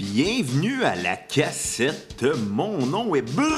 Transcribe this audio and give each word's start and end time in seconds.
Bienvenue 0.00 0.82
à 0.82 0.96
la 0.96 1.14
cassette. 1.14 2.24
Mon 2.48 2.86
nom 2.86 3.14
est 3.14 3.20
Bruno 3.20 3.52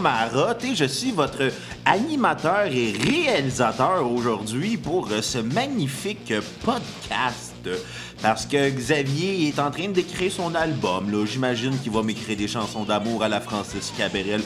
Marotte 0.00 0.64
et 0.64 0.74
je 0.74 0.84
suis 0.86 1.12
votre 1.12 1.52
animateur 1.84 2.66
et 2.66 2.90
réalisateur 2.90 4.10
aujourd'hui 4.10 4.76
pour 4.76 5.08
ce 5.22 5.38
magnifique 5.38 6.32
podcast. 6.64 7.54
Parce 8.20 8.46
que 8.46 8.68
Xavier 8.68 9.46
est 9.46 9.60
en 9.60 9.70
train 9.70 9.90
d'écrire 9.90 10.32
son 10.32 10.56
album. 10.56 11.24
J'imagine 11.26 11.78
qu'il 11.78 11.92
va 11.92 12.02
m'écrire 12.02 12.36
des 12.36 12.48
chansons 12.48 12.82
d'amour 12.82 13.22
à 13.22 13.28
la 13.28 13.40
Francis 13.40 13.92
Cabrel 13.96 14.40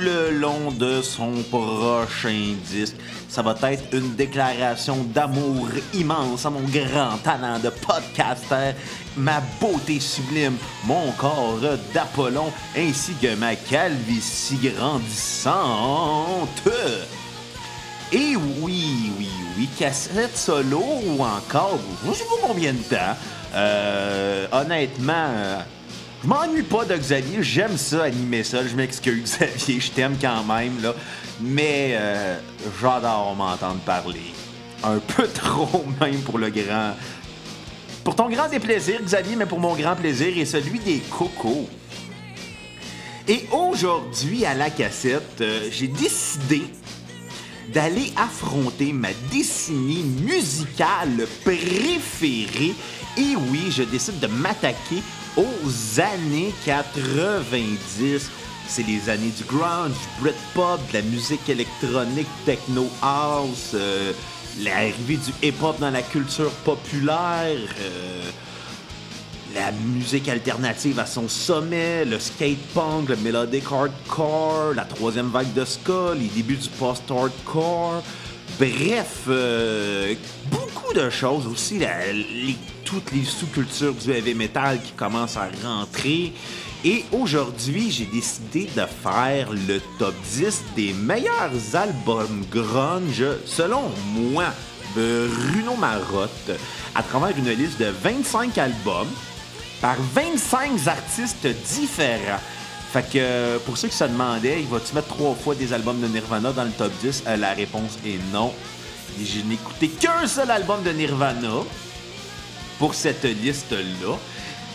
le 0.00 0.30
long 0.30 0.70
de 0.70 1.02
son 1.02 1.32
prochain 1.50 2.54
disque. 2.70 2.96
Ça 3.28 3.42
va 3.42 3.54
être 3.70 3.94
une 3.94 4.14
déclaration 4.14 5.04
d'amour 5.14 5.68
immense 5.94 6.46
à 6.46 6.50
mon 6.50 6.60
grand 6.60 7.18
talent 7.22 7.58
de 7.58 7.68
podcaster, 7.68 8.74
ma 9.16 9.40
beauté 9.60 10.00
sublime, 10.00 10.56
mon 10.84 11.12
corps 11.12 11.60
d'Apollon, 11.94 12.52
ainsi 12.76 13.12
que 13.20 13.34
ma 13.36 13.54
calvitie 13.54 14.58
grandissante. 14.74 16.68
Et 18.12 18.34
oui, 18.60 19.12
oui, 19.18 19.28
oui, 19.56 19.68
cassette 19.78 20.36
solo 20.36 20.82
ou 21.06 21.22
encore, 21.22 21.78
je 22.04 22.12
sais 22.12 22.24
pas 22.24 22.46
combien 22.48 22.72
de 22.72 22.78
temps? 22.78 23.16
Euh, 23.54 24.46
honnêtement, 24.52 25.62
je 26.22 26.28
m'ennuie 26.28 26.62
pas 26.62 26.84
de 26.84 26.96
Xavier, 26.96 27.42
j'aime 27.42 27.76
ça, 27.76 28.04
animer 28.04 28.44
ça. 28.44 28.66
Je 28.66 28.74
m'excuse, 28.74 29.36
Xavier, 29.40 29.80
je 29.80 29.90
t'aime 29.90 30.16
quand 30.20 30.44
même, 30.44 30.82
là. 30.82 30.94
Mais 31.40 31.92
euh, 31.94 32.38
j'adore 32.80 33.34
m'entendre 33.36 33.80
parler. 33.80 34.34
Un 34.84 34.98
peu 34.98 35.26
trop, 35.34 35.84
même 36.00 36.20
pour 36.20 36.38
le 36.38 36.50
grand. 36.50 36.94
Pour 38.04 38.16
ton 38.16 38.28
grand 38.28 38.48
déplaisir, 38.48 39.00
Xavier, 39.02 39.36
mais 39.36 39.46
pour 39.46 39.60
mon 39.60 39.74
grand 39.74 39.94
plaisir 39.94 40.36
et 40.36 40.44
celui 40.44 40.78
des 40.78 40.98
cocos. 40.98 41.68
Et 43.28 43.46
aujourd'hui, 43.52 44.44
à 44.44 44.54
la 44.54 44.70
cassette, 44.70 45.40
euh, 45.40 45.68
j'ai 45.70 45.86
décidé 45.86 46.62
d'aller 47.68 48.12
affronter 48.16 48.92
ma 48.92 49.10
décennie 49.30 50.02
musicale 50.02 51.26
préférée. 51.44 52.74
Et 53.16 53.36
oui, 53.50 53.70
je 53.70 53.82
décide 53.82 54.18
de 54.20 54.26
m'attaquer 54.26 55.02
aux 55.36 56.00
années 56.00 56.52
90. 56.64 58.30
C'est 58.68 58.86
les 58.86 59.08
années 59.10 59.32
du 59.36 59.44
grunge, 59.44 59.92
du 59.92 60.22
Britpop, 60.22 60.80
de 60.92 60.98
la 60.98 61.02
musique 61.02 61.48
électronique, 61.48 62.28
techno 62.44 62.88
house, 63.02 63.72
euh, 63.74 64.12
l'arrivée 64.60 65.16
du 65.16 65.32
hip-hop 65.46 65.78
dans 65.80 65.90
la 65.90 66.02
culture 66.02 66.52
populaire, 66.64 67.58
euh, 67.80 68.30
la 69.54 69.72
musique 69.72 70.28
alternative 70.28 70.98
à 70.98 71.06
son 71.06 71.28
sommet, 71.28 72.04
le 72.04 72.18
skate 72.18 72.58
punk, 72.74 73.08
le 73.08 73.16
melodic 73.16 73.64
hardcore, 73.70 74.74
la 74.74 74.84
troisième 74.84 75.28
vague 75.28 75.52
de 75.54 75.64
ska, 75.64 76.14
les 76.14 76.28
débuts 76.28 76.56
du 76.56 76.68
post-hardcore. 76.68 78.02
Bref, 78.58 79.22
euh, 79.28 80.14
beaucoup 80.50 80.92
de 80.92 81.08
choses 81.08 81.46
aussi, 81.46 81.80
toutes 82.84 83.12
les 83.12 83.24
sous-cultures 83.24 83.94
du 83.94 84.10
heavy 84.10 84.34
metal 84.34 84.80
qui 84.82 84.92
commencent 84.92 85.36
à 85.36 85.48
rentrer. 85.64 86.32
Et 86.84 87.04
aujourd'hui, 87.12 87.90
j'ai 87.90 88.06
décidé 88.06 88.68
de 88.74 88.82
faire 89.02 89.52
le 89.52 89.80
top 89.98 90.14
10 90.32 90.62
des 90.76 90.92
meilleurs 90.94 91.52
albums 91.74 92.44
grunge 92.50 93.24
selon 93.44 93.82
moi, 94.14 94.46
Bruno 94.94 95.76
Marotte, 95.76 96.50
à 96.94 97.02
travers 97.02 97.36
une 97.36 97.50
liste 97.50 97.78
de 97.78 97.86
25 98.02 98.56
albums 98.58 99.08
par 99.80 99.96
25 100.14 100.86
artistes 100.86 101.46
différents. 101.46 102.40
Fait 102.92 103.08
que 103.08 103.58
pour 103.58 103.78
ceux 103.78 103.88
qui 103.88 103.96
se 103.96 104.04
demandaient, 104.04 104.60
il 104.60 104.66
va-tu 104.66 104.94
mettre 104.94 105.08
trois 105.08 105.34
fois 105.34 105.54
des 105.54 105.72
albums 105.72 106.00
de 106.00 106.08
Nirvana 106.08 106.52
dans 106.52 106.64
le 106.64 106.70
top 106.70 106.92
10 107.00 107.24
euh, 107.26 107.36
La 107.36 107.52
réponse 107.52 107.98
est 108.04 108.18
non. 108.32 108.52
je 109.18 109.40
n'ai 109.40 109.88
qu'un 109.88 110.26
seul 110.26 110.50
album 110.50 110.82
de 110.82 110.90
Nirvana 110.90 111.62
pour 112.78 112.94
cette 112.94 113.24
liste-là. 113.24 114.16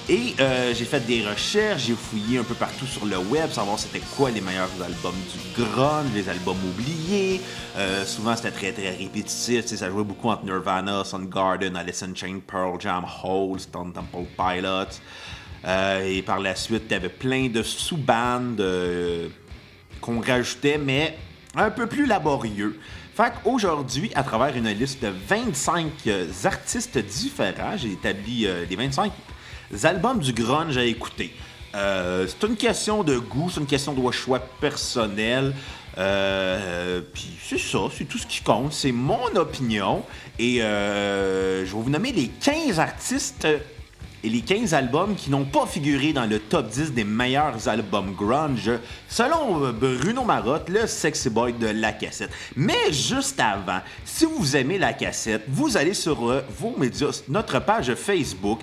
Et 0.08 0.36
euh, 0.40 0.72
j'ai 0.76 0.86
fait 0.86 1.00
des 1.00 1.26
recherches, 1.28 1.86
j'ai 1.88 1.96
fouillé 1.96 2.38
un 2.38 2.44
peu 2.44 2.54
partout 2.54 2.86
sur 2.86 3.08
le 3.08 3.18
web, 3.18 3.50
savoir 3.50 3.80
c'était 3.80 4.04
quoi 4.16 4.30
les 4.30 4.40
meilleurs 4.40 4.70
albums 4.84 5.16
du 5.16 5.64
grunge, 5.64 6.06
les 6.14 6.30
albums 6.30 6.60
oubliés. 6.64 7.42
Euh, 7.76 8.06
souvent 8.06 8.36
c'était 8.36 8.52
très 8.52 8.72
très 8.72 8.92
répétitif, 8.92 9.66
ça 9.66 9.90
jouait 9.90 10.04
beaucoup 10.04 10.30
entre 10.30 10.46
Nirvana, 10.46 11.04
Soundgarden, 11.04 11.76
Alice 11.76 12.04
in 12.04 12.14
Chains, 12.14 12.40
Pearl 12.46 12.80
Jam, 12.80 13.04
Hole, 13.24 13.60
Stone 13.60 13.94
Temple 13.94 14.28
Pilots. 14.38 15.00
Euh, 15.66 16.08
et 16.08 16.22
par 16.22 16.40
la 16.40 16.56
suite, 16.56 16.92
avait 16.92 17.10
plein 17.10 17.50
de 17.50 17.64
sous-bandes 17.64 18.64
qu'on 20.02 20.22
rajoutait, 20.22 20.78
mais 20.78 21.18
un 21.56 21.72
peu 21.72 21.88
plus 21.88 22.06
laborieux. 22.06 22.80
Fait 23.16 23.34
qu'aujourd'hui, 23.44 24.12
à 24.14 24.22
travers 24.22 24.56
une 24.56 24.70
liste 24.70 25.02
de 25.02 25.12
25 25.28 25.88
euh, 26.06 26.28
artistes 26.44 27.00
différents, 27.00 27.76
j'ai 27.76 27.94
établi 27.94 28.48
les 28.70 28.76
25 28.76 29.12
albums 29.84 30.20
du 30.20 30.34
grunge 30.34 30.78
à 30.78 30.84
écouter. 30.84 31.34
Euh, 31.76 32.26
c'est 32.28 32.48
une 32.48 32.56
question 32.56 33.04
de 33.04 33.18
goût, 33.18 33.50
c'est 33.50 33.60
une 33.60 33.66
question 33.66 33.94
de 33.94 34.12
choix 34.12 34.40
personnel. 34.40 35.54
Puis 35.96 37.30
c'est 37.42 37.58
ça, 37.58 37.80
c'est 37.98 38.06
tout 38.06 38.18
ce 38.18 38.28
qui 38.28 38.42
compte, 38.42 38.74
c'est 38.74 38.92
mon 38.92 39.36
opinion. 39.36 40.04
Et 40.40 40.58
je 40.58 41.64
vais 41.64 41.72
vous 41.72 41.90
nommer 41.90 42.12
les 42.12 42.28
15 42.28 42.80
artistes 42.80 43.48
et 44.26 44.30
les 44.30 44.42
15 44.42 44.74
albums 44.74 45.14
qui 45.16 45.30
n'ont 45.30 45.46
pas 45.46 45.68
figuré 45.68 46.12
dans 46.12 46.26
le 46.26 46.40
top 46.40 46.68
10 46.68 46.94
des 46.94 47.04
meilleurs 47.04 47.68
albums 47.68 48.12
grunge, 48.16 48.72
selon 49.08 49.64
euh, 49.64 49.72
Bruno 49.72 50.24
Marotte, 50.24 50.68
le 50.70 50.88
sexy 50.88 51.30
boy 51.30 51.54
de 51.54 51.68
la 51.68 51.92
cassette. 51.94 52.32
Mais 52.56 52.92
juste 52.92 53.40
avant, 53.40 53.82
si 54.04 54.26
vous 54.26 54.58
aimez 54.58 54.80
la 54.80 54.94
cassette, 54.94 55.44
vous 55.48 55.78
allez 55.78 55.94
sur 55.94 56.28
euh, 56.28 56.42
vos 56.58 56.74
médias, 56.76 57.22
notre 57.30 57.60
page 57.60 57.94
Facebook, 57.94 58.62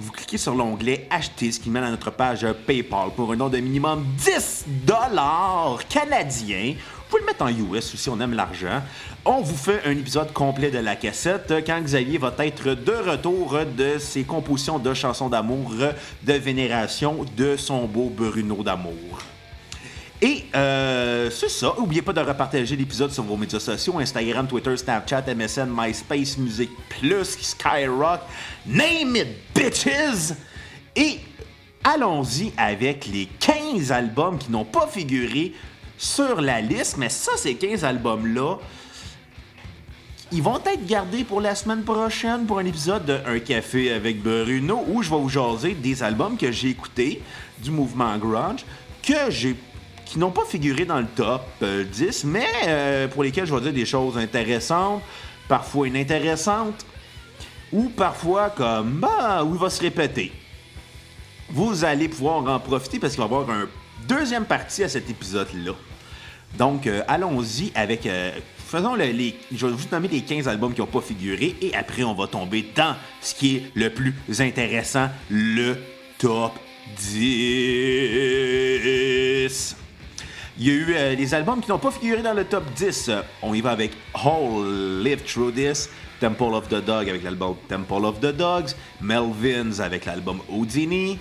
vous 0.00 0.10
cliquez 0.10 0.38
sur 0.38 0.56
l'onglet 0.56 1.06
Acheter, 1.08 1.52
ce 1.52 1.60
qui 1.60 1.70
mène 1.70 1.84
à 1.84 1.90
notre 1.90 2.10
page 2.10 2.44
PayPal 2.66 3.10
pour 3.14 3.30
un 3.30 3.36
nom 3.36 3.48
de 3.48 3.58
minimum 3.58 4.04
10 4.18 4.64
dollars 4.84 5.78
canadiens. 5.88 6.74
Vous 6.74 7.10
pouvez 7.10 7.20
le 7.20 7.26
mettre 7.26 7.44
en 7.44 7.48
US 7.48 7.94
aussi, 7.94 8.08
on 8.10 8.18
aime 8.18 8.34
l'argent. 8.34 8.82
On 9.28 9.40
vous 9.40 9.56
fait 9.56 9.82
un 9.84 9.90
épisode 9.90 10.32
complet 10.32 10.70
de 10.70 10.78
la 10.78 10.94
cassette 10.94 11.52
quand 11.66 11.80
Xavier 11.80 12.16
va 12.16 12.32
être 12.38 12.74
de 12.74 13.10
retour 13.10 13.58
de 13.76 13.98
ses 13.98 14.22
compositions 14.22 14.78
de 14.78 14.94
chansons 14.94 15.28
d'amour, 15.28 15.72
de 16.22 16.32
vénération 16.34 17.26
de 17.36 17.56
son 17.56 17.86
beau 17.86 18.08
Bruno 18.08 18.62
d'amour. 18.62 19.18
Et 20.22 20.44
euh, 20.54 21.28
c'est 21.28 21.48
ça. 21.48 21.74
N'oubliez 21.76 22.02
pas 22.02 22.12
de 22.12 22.20
repartager 22.20 22.76
l'épisode 22.76 23.10
sur 23.10 23.24
vos 23.24 23.36
médias 23.36 23.58
sociaux 23.58 23.98
Instagram, 23.98 24.46
Twitter, 24.46 24.76
Snapchat, 24.76 25.24
MSN, 25.34 25.74
MySpace, 25.76 26.38
Music 26.38 26.70
Plus, 26.88 27.36
Skyrock, 27.40 28.20
name 28.64 29.16
it, 29.16 29.26
bitches! 29.52 30.34
Et 30.94 31.18
allons-y 31.82 32.52
avec 32.56 33.06
les 33.06 33.26
15 33.40 33.90
albums 33.90 34.38
qui 34.38 34.52
n'ont 34.52 34.64
pas 34.64 34.86
figuré 34.86 35.52
sur 35.98 36.40
la 36.40 36.60
liste, 36.60 36.96
mais 36.96 37.08
ça, 37.08 37.32
ces 37.36 37.56
15 37.56 37.84
albums-là, 37.84 38.58
ils 40.32 40.42
vont 40.42 40.58
être 40.58 40.86
gardés 40.86 41.22
pour 41.22 41.40
la 41.40 41.54
semaine 41.54 41.82
prochaine 41.82 42.46
pour 42.46 42.58
un 42.58 42.64
épisode 42.64 43.04
de 43.04 43.18
Un 43.26 43.38
café 43.38 43.92
avec 43.92 44.22
Bruno 44.22 44.84
où 44.88 45.02
je 45.02 45.10
vais 45.10 45.16
vous 45.16 45.28
jaser 45.28 45.74
des 45.74 46.02
albums 46.02 46.36
que 46.36 46.50
j'ai 46.50 46.70
écoutés 46.70 47.22
du 47.58 47.70
mouvement 47.70 48.16
grunge 48.18 48.64
que 49.02 49.30
j'ai 49.30 49.56
qui 50.04 50.20
n'ont 50.20 50.30
pas 50.30 50.44
figuré 50.44 50.84
dans 50.84 51.00
le 51.00 51.06
top 51.06 51.42
10, 51.60 51.62
euh, 51.62 52.28
mais 52.28 52.46
euh, 52.66 53.08
pour 53.08 53.24
lesquels 53.24 53.44
je 53.44 53.52
vais 53.52 53.60
dire 53.60 53.72
des 53.72 53.84
choses 53.84 54.16
intéressantes, 54.16 55.02
parfois 55.48 55.88
inintéressantes, 55.88 56.86
ou 57.72 57.88
parfois 57.88 58.50
comme 58.50 59.00
bah 59.00 59.42
où 59.44 59.54
il 59.54 59.60
va 59.60 59.68
se 59.68 59.80
répéter. 59.80 60.32
Vous 61.50 61.84
allez 61.84 62.08
pouvoir 62.08 62.44
en 62.46 62.60
profiter 62.60 63.00
parce 63.00 63.14
qu'il 63.14 63.24
va 63.24 63.28
y 63.28 63.34
avoir 63.34 63.50
un 63.50 63.66
deuxième 64.06 64.44
partie 64.44 64.84
à 64.84 64.88
cet 64.88 65.10
épisode-là. 65.10 65.72
Donc, 66.56 66.86
euh, 66.86 67.02
allons-y 67.08 67.72
avec. 67.74 68.08
Faisons 68.66 68.96
les. 68.96 69.36
Je 69.54 69.64
vais 69.64 69.72
vous 69.72 69.86
nommer 69.92 70.08
les 70.08 70.22
15 70.22 70.48
albums 70.48 70.74
qui 70.74 70.80
n'ont 70.80 70.88
pas 70.88 71.00
figuré 71.00 71.54
et 71.62 71.72
après, 71.76 72.02
on 72.02 72.14
va 72.14 72.26
tomber 72.26 72.68
dans 72.74 72.96
ce 73.20 73.32
qui 73.32 73.56
est 73.56 73.70
le 73.76 73.90
plus 73.90 74.12
intéressant, 74.40 75.08
le 75.30 75.76
top 76.18 76.50
10. 76.96 79.76
Il 80.58 80.66
y 80.66 80.70
a 80.70 80.72
eu 80.72 80.94
euh, 80.96 81.14
les 81.14 81.32
albums 81.32 81.60
qui 81.60 81.70
n'ont 81.70 81.78
pas 81.78 81.92
figuré 81.92 82.22
dans 82.22 82.34
le 82.34 82.44
top 82.44 82.64
10. 82.74 83.12
on 83.42 83.54
y 83.54 83.60
va 83.60 83.70
avec 83.70 83.92
All 84.14 85.00
Live 85.00 85.22
Through 85.22 85.54
This, 85.54 85.88
Temple 86.18 86.54
of 86.54 86.68
the 86.68 86.84
Dog 86.84 87.08
avec 87.08 87.22
l'album 87.22 87.54
Temple 87.68 88.04
of 88.04 88.18
the 88.18 88.34
Dogs, 88.34 88.74
Melvins 89.00 89.78
avec 89.78 90.06
l'album 90.06 90.40
Houdini, 90.48 91.20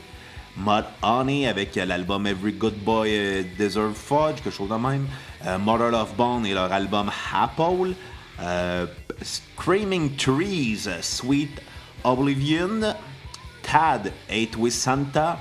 Mud 0.58 0.86
Honey 1.02 1.48
avec 1.48 1.76
l'album 1.76 2.28
Every 2.28 2.54
Good 2.54 2.78
Boy 2.84 3.10
euh, 3.12 3.44
Deserve 3.60 3.94
Fudge, 3.94 4.42
quelque 4.42 4.52
chose 4.52 4.70
de 4.70 4.76
même. 4.76 5.08
Euh, 5.46 5.58
Mother 5.58 5.94
of 5.94 6.16
Bone 6.16 6.46
et 6.46 6.54
leur 6.54 6.72
album 6.72 7.12
Apple. 7.34 7.94
Euh, 8.40 8.86
Screaming 9.22 10.16
Trees, 10.16 10.88
Sweet 11.02 11.62
Oblivion, 12.04 12.96
Tad 13.62 14.12
Eight 14.30 14.56
with 14.58 14.74
Santa, 14.74 15.40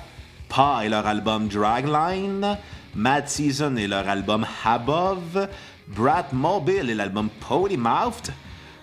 Pa 0.49 0.83
et 0.85 0.89
leur 0.89 1.07
album 1.07 1.49
Dragline, 1.49 2.57
Mad 2.95 3.29
Season 3.29 3.77
et 3.77 3.87
leur 3.87 4.09
album 4.09 4.47
Above, 4.65 5.49
Brat 5.89 6.29
Mobile 6.33 6.91
et 6.91 6.95
l'album 6.95 7.31
Mouthed, 7.51 8.33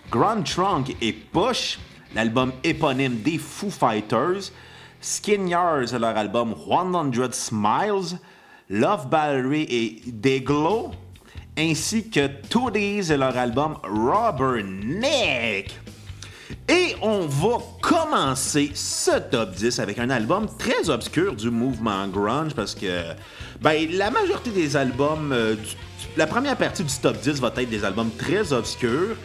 Grand 0.10 0.44
Trunk 0.44 0.96
et 1.02 1.14
Push, 1.14 1.80
l'album 2.14 2.52
éponyme 2.64 3.22
des 3.22 3.38
Foo 3.38 3.70
Fighters, 3.70 4.52
Skin 5.02 5.48
Yars 5.48 5.94
et 5.94 6.00
leur 6.00 6.16
album 6.16 6.56
100 6.56 7.34
Smiles, 7.34 8.20
Love 8.70 9.10
Battery 9.10 9.64
et 9.64 10.02
Deglow, 10.06 10.92
ainsi 11.58 12.10
que 12.10 12.28
Toadies 12.28 13.12
et 13.12 13.18
leur 13.18 13.36
album 13.36 13.78
Rubber 13.84 14.64
Neck. 14.64 15.72
Et 16.70 16.96
on 17.02 17.26
va 17.28 17.58
commencer 17.82 18.72
ce 18.74 19.20
top 19.20 19.52
10 19.56 19.80
avec 19.80 20.00
un 20.00 20.10
album 20.10 20.48
très 20.58 20.90
obscur 20.90 21.36
du 21.36 21.50
mouvement 21.50 22.08
grunge 22.08 22.54
parce 22.54 22.76
que 22.76 23.02
ben, 23.62 23.90
la 23.92 24.12
majorité 24.12 24.52
des 24.52 24.78
albums, 24.78 25.32
euh, 25.34 25.56
la 26.16 26.28
première 26.28 26.58
partie 26.58 26.84
du 26.84 26.94
top 26.94 27.20
10 27.20 27.42
va 27.42 27.52
être 27.58 27.70
des 27.70 27.84
albums 27.84 28.12
très 28.18 28.54
obscurs. 28.54 29.18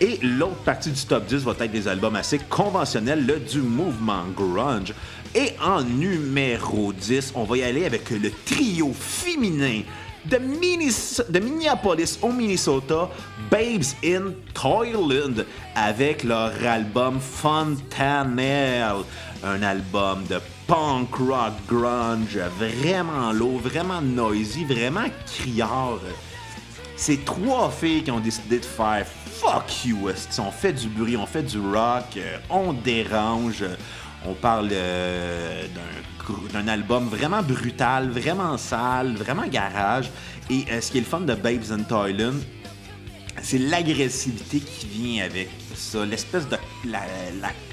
Et 0.00 0.18
l'autre 0.22 0.62
partie 0.64 0.90
du 0.90 1.00
top 1.04 1.26
10 1.26 1.44
va 1.44 1.52
être 1.58 1.72
des 1.72 1.88
albums 1.88 2.14
assez 2.14 2.38
conventionnels, 2.38 3.26
le 3.26 3.40
du 3.40 3.60
mouvement 3.60 4.24
grunge. 4.34 4.94
Et 5.38 5.52
en 5.64 5.84
numéro 5.84 6.92
10, 6.92 7.30
on 7.36 7.44
va 7.44 7.58
y 7.58 7.62
aller 7.62 7.84
avec 7.84 8.10
le 8.10 8.28
trio 8.44 8.92
féminin 8.92 9.82
de, 10.24 10.36
Minneapolis 11.38 12.18
au 12.22 12.32
Minnesota, 12.32 13.08
Babes 13.48 13.84
in 14.04 14.32
Toyland, 14.52 15.44
avec 15.76 16.24
leur 16.24 16.50
album 16.66 17.20
Fontanelle, 17.20 19.04
un 19.44 19.62
album 19.62 20.24
de 20.28 20.40
punk 20.66 21.14
rock 21.14 21.52
grunge 21.68 22.40
vraiment 22.58 23.30
lourd, 23.30 23.60
vraiment 23.60 24.02
noisy, 24.02 24.64
vraiment 24.64 25.06
criard. 25.24 26.00
C'est 26.96 27.24
trois 27.24 27.70
filles 27.70 28.02
qui 28.02 28.10
ont 28.10 28.18
décidé 28.18 28.58
de 28.58 28.64
faire 28.64 29.06
fuck 29.40 29.84
you, 29.84 30.08
on 30.40 30.50
fait 30.50 30.72
du 30.72 30.88
bruit, 30.88 31.16
on 31.16 31.26
fait 31.26 31.44
du 31.44 31.60
rock, 31.60 32.16
euh, 32.16 32.38
on 32.50 32.72
dérange. 32.72 33.62
On 34.26 34.34
parle 34.34 34.68
euh, 34.72 35.66
d'un 36.52 36.68
album 36.68 37.08
vraiment 37.08 37.42
brutal, 37.42 38.10
vraiment 38.10 38.58
sale, 38.58 39.14
vraiment 39.14 39.46
garage. 39.46 40.10
Et 40.50 40.64
euh, 40.70 40.80
ce 40.80 40.90
qui 40.90 40.98
est 40.98 41.02
le 41.02 41.06
fun 41.06 41.20
de 41.20 41.34
Babes 41.34 41.70
in 41.70 41.82
Toyland, 41.82 42.34
c'est 43.42 43.58
l'agressivité 43.58 44.60
qui 44.60 44.86
vient 44.86 45.24
avec 45.24 45.48
ça, 45.74 46.04
l'espèce 46.04 46.48
de... 46.48 46.56
La, 46.86 47.00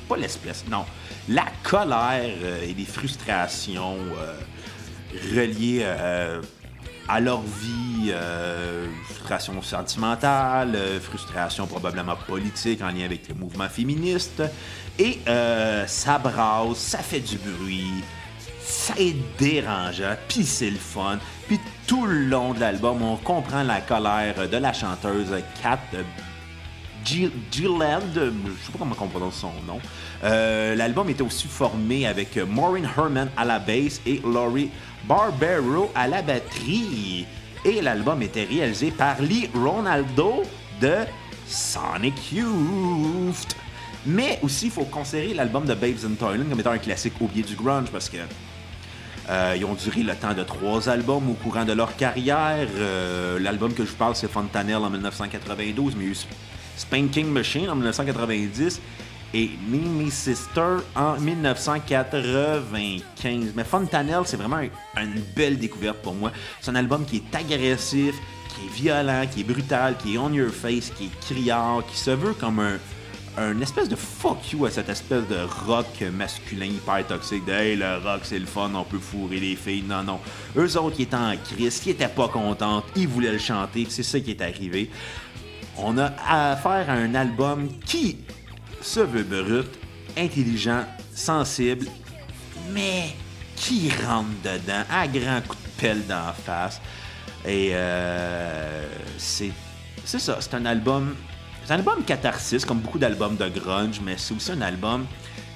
pas 0.07 0.17
l'espèce, 0.17 0.63
non. 0.69 0.85
La 1.27 1.45
colère 1.63 2.35
et 2.63 2.73
les 2.73 2.85
frustrations 2.85 3.97
reliées 5.33 5.83
à 7.07 7.19
leur 7.19 7.41
vie, 7.41 8.09
euh, 8.09 8.87
frustration 9.03 9.61
sentimentale, 9.61 10.73
euh, 10.75 10.99
frustration 10.99 11.67
probablement 11.67 12.15
politique 12.15 12.81
en 12.81 12.87
lien 12.87 13.05
avec 13.05 13.27
le 13.29 13.35
mouvement 13.35 13.69
féministe. 13.69 14.41
Et 14.97 15.19
euh, 15.27 15.85
ça 15.87 16.17
brasse, 16.17 16.77
ça 16.77 16.99
fait 16.99 17.19
du 17.19 17.37
bruit, 17.37 18.03
ça 18.61 18.93
est 18.97 19.15
dérangeant, 19.37 20.15
puis 20.27 20.45
c'est 20.45 20.69
le 20.69 20.77
fun. 20.77 21.19
Puis 21.47 21.59
tout 21.85 22.05
le 22.05 22.25
long 22.25 22.53
de 22.53 22.61
l'album, 22.61 23.01
on 23.01 23.17
comprend 23.17 23.63
la 23.63 23.81
colère 23.81 24.47
de 24.49 24.57
la 24.57 24.71
chanteuse 24.71 25.35
Kat 25.61 25.79
Gilland, 27.05 28.01
je 28.15 28.65
sais 28.65 28.71
pas 28.71 28.79
comment 28.79 28.95
on 28.99 29.07
prononce 29.07 29.35
son 29.35 29.51
nom. 29.67 29.79
L'album 30.23 31.07
était 31.09 31.21
aussi 31.21 31.47
formé 31.47 32.07
avec 32.07 32.35
Maureen 32.37 32.89
Herman 32.97 33.29
à 33.37 33.45
la 33.45 33.59
basse 33.59 34.01
et 34.07 34.21
Laurie 34.23 34.71
Barbero 35.07 35.91
à 35.93 36.07
la 36.07 36.23
batterie. 36.23 37.27
Et 37.63 37.81
l'album 37.81 38.21
était 38.21 38.45
réalisé 38.45 38.91
par 38.91 39.21
Lee 39.21 39.49
Ronaldo 39.53 40.43
de 40.81 40.97
Sonic 41.47 42.31
Youth. 42.31 43.55
Mais 44.05 44.39
aussi, 44.43 44.65
il 44.65 44.71
faut 44.71 44.85
considérer 44.85 45.33
l'album 45.33 45.65
de 45.65 45.73
Babes 45.73 46.05
in 46.05 46.13
Toyland 46.13 46.45
comme 46.49 46.59
étant 46.59 46.71
un 46.71 46.77
classique 46.77 47.13
oublié 47.19 47.43
du 47.43 47.55
grunge 47.55 47.89
parce 47.91 48.09
que 48.09 48.17
euh, 49.27 49.55
ils 49.57 49.65
ont 49.65 49.73
duré 49.73 50.03
le 50.03 50.13
temps 50.15 50.33
de 50.33 50.43
trois 50.43 50.87
albums 50.87 51.29
au 51.29 51.33
courant 51.33 51.65
de 51.65 51.73
leur 51.73 51.95
carrière. 51.95 52.67
Euh, 52.75 53.39
l'album 53.39 53.73
que 53.73 53.83
je 53.83 53.89
vous 53.89 53.95
parle, 53.95 54.15
c'est 54.15 54.29
Fontanelle 54.29 54.77
en 54.77 54.89
1992, 54.89 55.95
mais 55.95 56.03
il 56.03 56.07
y 56.07 56.09
a 56.09 56.13
eu 56.13 56.17
Spanking 56.77 57.27
Machine 57.27 57.69
en 57.69 57.75
1990 57.75 58.81
et 59.33 59.49
Mimi 59.67 60.11
Sister 60.11 60.77
en 60.95 61.19
1995. 61.19 63.53
Mais 63.55 63.63
Fontanelle, 63.63 64.21
c'est 64.25 64.37
vraiment 64.37 64.61
une 64.61 65.21
belle 65.35 65.57
découverte 65.57 65.97
pour 66.03 66.13
moi. 66.13 66.31
C'est 66.61 66.69
un 66.69 66.75
album 66.75 67.03
qui 67.05 67.15
est 67.17 67.35
agressif, 67.35 68.13
qui 68.49 68.67
est 68.67 68.73
violent, 68.73 69.25
qui 69.31 69.41
est 69.41 69.43
brutal, 69.43 69.97
qui 69.97 70.13
est 70.15 70.19
on 70.19 70.31
your 70.31 70.51
face, 70.51 70.91
qui 70.91 71.05
est 71.05 71.19
criard, 71.21 71.83
qui 71.87 71.97
se 71.97 72.11
veut 72.11 72.33
comme 72.33 72.59
un, 72.59 72.77
un 73.37 73.59
espèce 73.61 73.89
de 73.89 73.95
fuck 73.95 74.51
you 74.51 74.65
à 74.65 74.71
cette 74.71 74.89
espèce 74.89 75.27
de 75.27 75.37
rock 75.65 76.01
masculin 76.13 76.65
hyper 76.65 77.05
toxique 77.05 77.45
de 77.45 77.51
hey 77.51 77.75
le 77.75 77.97
rock 78.03 78.21
c'est 78.23 78.39
le 78.39 78.45
fun 78.45 78.71
on 78.73 78.83
peut 78.83 78.99
fourrer 78.99 79.39
les 79.39 79.55
filles. 79.55 79.83
Non 79.83 80.03
non. 80.03 80.19
Eux 80.55 80.77
autres 80.77 80.95
qui 80.95 81.03
étaient 81.03 81.15
en 81.15 81.35
crise 81.37 81.79
qui 81.79 81.91
étaient 81.91 82.07
pas 82.07 82.27
contentes 82.29 82.85
ils 82.95 83.07
voulaient 83.07 83.33
le 83.33 83.39
chanter 83.39 83.85
c'est 83.89 84.03
ça 84.03 84.19
qui 84.19 84.31
est 84.31 84.41
arrivé. 84.41 84.89
On 85.77 85.97
a 85.97 86.13
affaire 86.27 86.89
à 86.89 86.93
un 86.93 87.13
album 87.15 87.67
qui 87.85 88.17
se 88.81 89.01
veut 89.01 89.23
brut, 89.23 89.67
intelligent, 90.17 90.85
sensible, 91.13 91.87
mais 92.71 93.15
qui 93.55 93.89
rentre 94.05 94.29
dedans 94.43 94.83
à 94.89 95.07
grands 95.07 95.41
coups 95.41 95.63
de 95.63 95.81
pelle 95.81 96.05
d'en 96.07 96.31
face. 96.33 96.79
Et 97.45 97.71
euh, 97.73 98.87
c'est 99.17 99.51
c'est 100.05 100.19
ça, 100.19 100.37
c'est 100.39 100.53
un 100.53 100.65
album 100.65 101.15
c'est 101.65 101.73
un 101.73 101.77
album 101.77 102.03
catharsis 102.03 102.63
comme 102.63 102.79
beaucoup 102.79 102.99
d'albums 102.99 103.35
de 103.37 103.49
grunge, 103.49 103.99
mais 104.03 104.15
c'est 104.17 104.35
aussi 104.35 104.51
un 104.51 104.61
album 104.61 105.07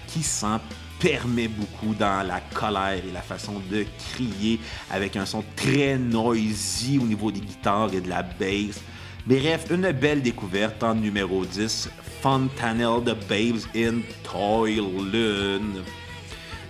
qui 0.07 0.23
s'en 0.23 0.59
permet 0.99 1.47
beaucoup 1.47 1.93
dans 1.93 2.25
la 2.25 2.41
colère 2.41 3.03
et 3.07 3.11
la 3.13 3.21
façon 3.21 3.61
de 3.71 3.85
crier 4.13 4.59
avec 4.89 5.15
un 5.15 5.25
son 5.27 5.43
très 5.55 5.99
noisy 5.99 6.97
au 6.97 7.05
niveau 7.05 7.31
des 7.31 7.41
guitares 7.41 7.93
et 7.93 8.01
de 8.01 8.09
la 8.09 8.23
bass. 8.23 8.81
Bref, 9.27 9.67
une 9.69 9.91
belle 9.91 10.23
découverte 10.23 10.81
en 10.81 10.95
numéro 10.95 11.45
10, 11.45 11.89
Fontanelle 12.21 13.03
de 13.03 13.13
Babes 13.13 13.61
in 13.75 13.99
Toyland. 14.23 15.83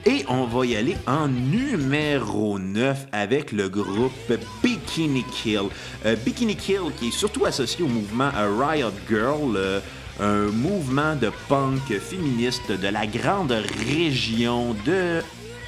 Et 0.10 0.26
on 0.28 0.46
va 0.46 0.66
y 0.66 0.76
aller 0.76 0.98
en 1.06 1.28
numéro 1.28 2.58
9 2.58 3.10
avec 3.12 3.52
le 3.52 3.70
groupe 3.70 4.34
Bikini 4.64 5.24
Kill. 5.26 5.70
Euh, 6.04 6.16
Bikini 6.26 6.56
Kill 6.56 6.92
qui 6.98 7.10
est 7.10 7.12
surtout 7.12 7.46
associé 7.46 7.86
au 7.86 7.88
mouvement 7.88 8.32
Riot 8.34 8.90
Girl, 9.08 9.56
euh, 9.56 9.80
un 10.20 10.48
mouvement 10.48 11.16
de 11.16 11.32
punk 11.48 11.96
féministe 12.00 12.72
de 12.72 12.88
la 12.88 13.06
grande 13.06 13.52
région 13.88 14.76
de 14.84 15.22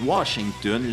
Washington, 0.04 0.92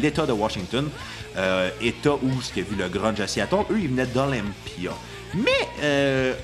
l'État 0.00 0.24
de 0.24 0.32
Washington, 0.32 0.88
euh, 1.36 1.68
État 1.82 2.14
où 2.14 2.40
ce 2.40 2.50
qui 2.50 2.60
a 2.60 2.62
vu 2.62 2.76
le 2.76 2.88
grunge 2.88 3.20
à 3.20 3.26
Seattle, 3.26 3.66
eux 3.70 3.78
ils 3.78 3.88
venaient 3.88 4.06
d'Olympia. 4.06 4.92
Mais 5.34 6.34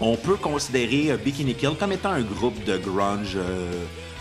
on 0.00 0.16
peut 0.16 0.36
considérer 0.36 1.14
Bikini 1.22 1.54
Kill 1.54 1.72
comme 1.78 1.92
étant 1.92 2.12
un 2.12 2.22
groupe 2.22 2.64
de 2.64 2.78
grunge 2.78 3.36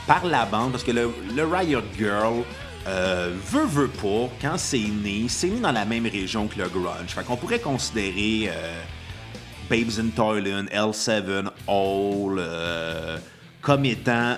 par 0.08 0.26
la 0.26 0.46
bande, 0.46 0.72
parce 0.72 0.84
que 0.84 0.92
le, 0.92 1.12
Riot 1.44 1.82
Girl 1.98 2.44
euh, 2.88 3.32
veut, 3.52 3.66
veut 3.66 3.88
pas, 3.88 4.30
quand 4.42 4.58
c'est 4.58 4.80
né, 4.80 5.26
c'est 5.28 5.48
né 5.48 5.60
dans 5.60 5.72
la 5.72 5.86
même 5.86 6.06
région 6.06 6.48
que 6.48 6.58
le 6.60 6.68
grunge. 6.68 7.10
Fait 7.10 7.24
qu'on 7.24 7.38
pourrait 7.38 7.60
considérer 7.60 8.52
Babes 9.70 10.00
in 10.00 10.10
Toyland, 10.16 10.66
L7, 10.66 11.48
All, 11.68 13.22
comme 13.62 13.86
étant 13.86 14.38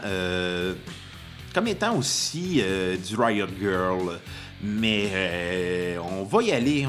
comme 1.54 1.68
étant 1.68 1.96
aussi 1.96 2.64
du 3.08 3.16
Riot 3.16 3.48
Girl. 3.60 4.20
Mais 4.66 5.10
euh, 5.14 5.98
on 6.00 6.24
va 6.24 6.42
y 6.42 6.54
aller, 6.54 6.88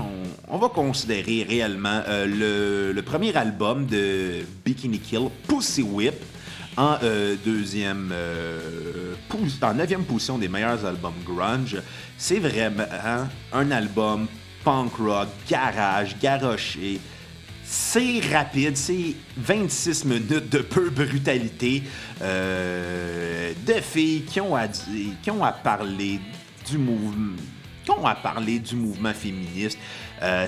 on, 0.48 0.58
va 0.58 0.68
considérer 0.68 1.42
réellement 1.42 2.02
euh, 2.06 2.92
le, 2.94 3.02
premier 3.02 3.34
album 3.34 3.84
de 3.86 4.42
Bikini 4.64 5.00
Kill, 5.00 5.28
Pussy 5.48 5.82
Whip, 5.82 6.14
en 6.76 6.96
euh, 7.02 7.36
deuxième, 7.44 8.12
en 9.62 9.74
neuvième 9.74 10.04
position 10.04 10.38
des 10.38 10.48
meilleurs 10.48 10.84
albums 10.84 11.14
grunge. 11.24 11.76
C'est 12.16 12.38
vraiment 12.38 12.84
un 13.52 13.70
album 13.70 14.26
punk 14.64 14.94
rock, 14.96 15.28
garage, 15.48 16.16
garoché. 16.20 17.00
C'est 17.64 18.20
rapide, 18.32 18.76
c'est 18.76 19.14
26 19.36 20.04
minutes 20.04 20.50
de 20.50 20.58
peu 20.58 20.90
brutalité, 20.90 21.82
de 22.20 23.80
filles 23.80 24.22
qui 24.22 24.40
ont 24.40 24.54
à, 24.54 24.68
qui 24.68 25.30
ont 25.30 25.42
à 25.42 25.52
parler 25.52 26.20
du 26.68 26.76
mouvement 26.76 27.36
qu'on 27.86 28.06
a 28.06 28.14
parlé 28.14 28.58
du 28.58 28.76
mouvement 28.76 29.12
féministe, 29.12 29.78
euh, 30.22 30.46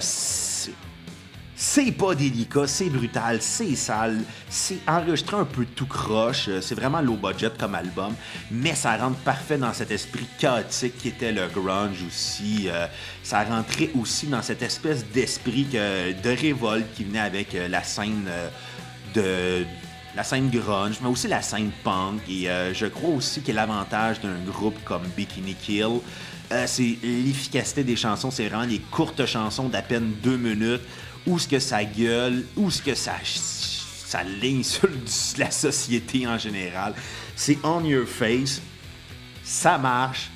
C'est 1.59 1.91
pas 1.93 2.15
délicat, 2.15 2.67
c'est 2.67 2.91
brutal, 2.91 3.39
c'est 3.41 3.75
sale, 3.77 4.19
c'est 4.51 4.77
enregistré 4.87 5.39
un 5.39 5.47
peu 5.47 5.65
tout 5.65 5.87
croche, 5.87 6.49
euh, 6.49 6.61
c'est 6.61 6.75
vraiment 6.75 7.01
low 7.01 7.17
budget 7.17 7.51
comme 7.59 7.75
album, 7.75 8.15
mais 8.51 8.75
ça 8.75 8.95
rentre 8.99 9.17
parfait 9.21 9.57
dans 9.57 9.73
cet 9.73 9.91
esprit 9.91 10.27
chaotique 10.39 10.99
qui 10.99 11.09
était 11.09 11.33
le 11.33 11.49
grunge 11.49 12.05
aussi. 12.07 12.69
Euh, 12.69 12.87
ça 13.23 13.43
rentrait 13.43 13.89
aussi 13.99 14.27
dans 14.27 14.43
cette 14.43 14.61
espèce 14.61 15.07
d'esprit 15.07 15.65
de 15.65 16.29
révolte 16.29 16.93
qui 16.95 17.05
venait 17.05 17.21
avec 17.21 17.55
euh, 17.55 17.69
la 17.69 17.83
scène 17.83 18.29
de 19.15 19.65
la 20.15 20.25
scène 20.25 20.51
grunge, 20.51 20.97
mais 21.01 21.09
aussi 21.09 21.27
la 21.27 21.41
scène 21.41 21.71
punk. 21.83 22.21
Et 22.29 22.49
je 22.75 22.87
crois 22.87 23.11
aussi 23.11 23.41
que 23.43 23.53
l'avantage 23.53 24.21
d'un 24.21 24.39
groupe 24.47 24.77
comme 24.85 25.03
Bikini 25.17 25.55
Kill, 25.55 26.01
c'est 26.67 26.97
l'efficacité 27.03 27.85
des 27.85 27.97
chansons. 27.97 28.31
C'est 28.31 28.49
vraiment 28.49 28.67
des 28.67 28.79
courtes 28.79 29.27
chansons 29.27 29.69
d'à 29.69 29.83
peine 29.83 30.13
deux 30.23 30.39
minutes 30.39 30.81
où 31.27 31.39
ce 31.39 31.49
que 31.49 31.59
ça 31.59 31.85
gueule, 31.85 32.45
où 32.57 32.71
ce 32.71 32.81
que 32.81 32.95
ça, 32.95 33.15
ça 33.25 34.23
ligne 34.23 34.63
la 35.39 35.51
société 35.51 36.27
en 36.27 36.39
général. 36.39 36.95
C'est 37.35 37.59
on 37.65 37.85
your 37.85 38.07
face, 38.07 38.61
ça 39.43 39.79
marche, 39.79 40.31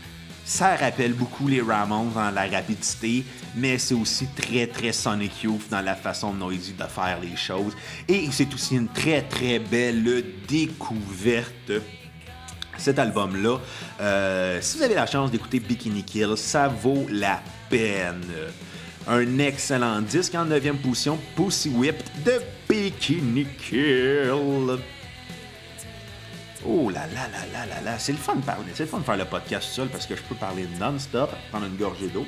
ça 0.44 0.74
rappelle 0.74 1.12
beaucoup 1.12 1.46
les 1.46 1.62
Ramones 1.62 2.12
dans 2.12 2.30
la 2.30 2.46
rapidité, 2.46 3.24
mais 3.54 3.78
c'est 3.78 3.94
aussi 3.94 4.26
très 4.34 4.66
très 4.66 4.92
Sonic 4.92 5.44
Youth 5.44 5.68
dans 5.70 5.80
la 5.80 5.94
façon 5.94 6.32
noisy 6.32 6.72
de 6.72 6.84
faire 6.84 7.18
les 7.22 7.36
choses. 7.36 7.72
Et 8.08 8.28
c'est 8.32 8.52
aussi 8.52 8.74
une 8.74 8.88
très 8.88 9.22
très 9.22 9.58
belle 9.60 10.24
découverte 10.48 11.72
cet 12.80 12.98
album-là. 12.98 13.58
Euh, 14.00 14.58
si 14.60 14.78
vous 14.78 14.82
avez 14.82 14.94
la 14.94 15.06
chance 15.06 15.30
d'écouter 15.30 15.60
Bikini 15.60 16.02
Kill, 16.02 16.36
ça 16.36 16.68
vaut 16.68 17.06
la 17.10 17.40
peine 17.68 18.24
un 19.08 19.38
excellent 19.38 20.00
disque 20.00 20.34
en 20.34 20.46
9e 20.46 20.76
position, 20.76 21.18
Pussy 21.36 21.68
Whip 21.70 21.96
de 22.24 22.40
Bikini 22.68 23.46
Kill. 23.58 24.30
Oh 26.66 26.90
là 26.90 27.06
là 27.14 27.26
là 27.32 27.46
là 27.52 27.66
là 27.66 27.80
là, 27.82 27.98
c'est 27.98 28.12
le 28.12 28.18
fun 28.18 28.36
de 28.36 28.44
parler, 28.44 28.66
c'est 28.74 28.82
le 28.82 28.88
fun 28.88 28.98
de 28.98 29.04
faire 29.04 29.16
le 29.16 29.24
podcast 29.24 29.70
seul 29.70 29.88
parce 29.88 30.06
que 30.06 30.14
je 30.14 30.22
peux 30.22 30.34
parler 30.34 30.66
non-stop, 30.78 31.30
prendre 31.50 31.66
une 31.66 31.76
gorgée 31.76 32.08
d'eau 32.08 32.26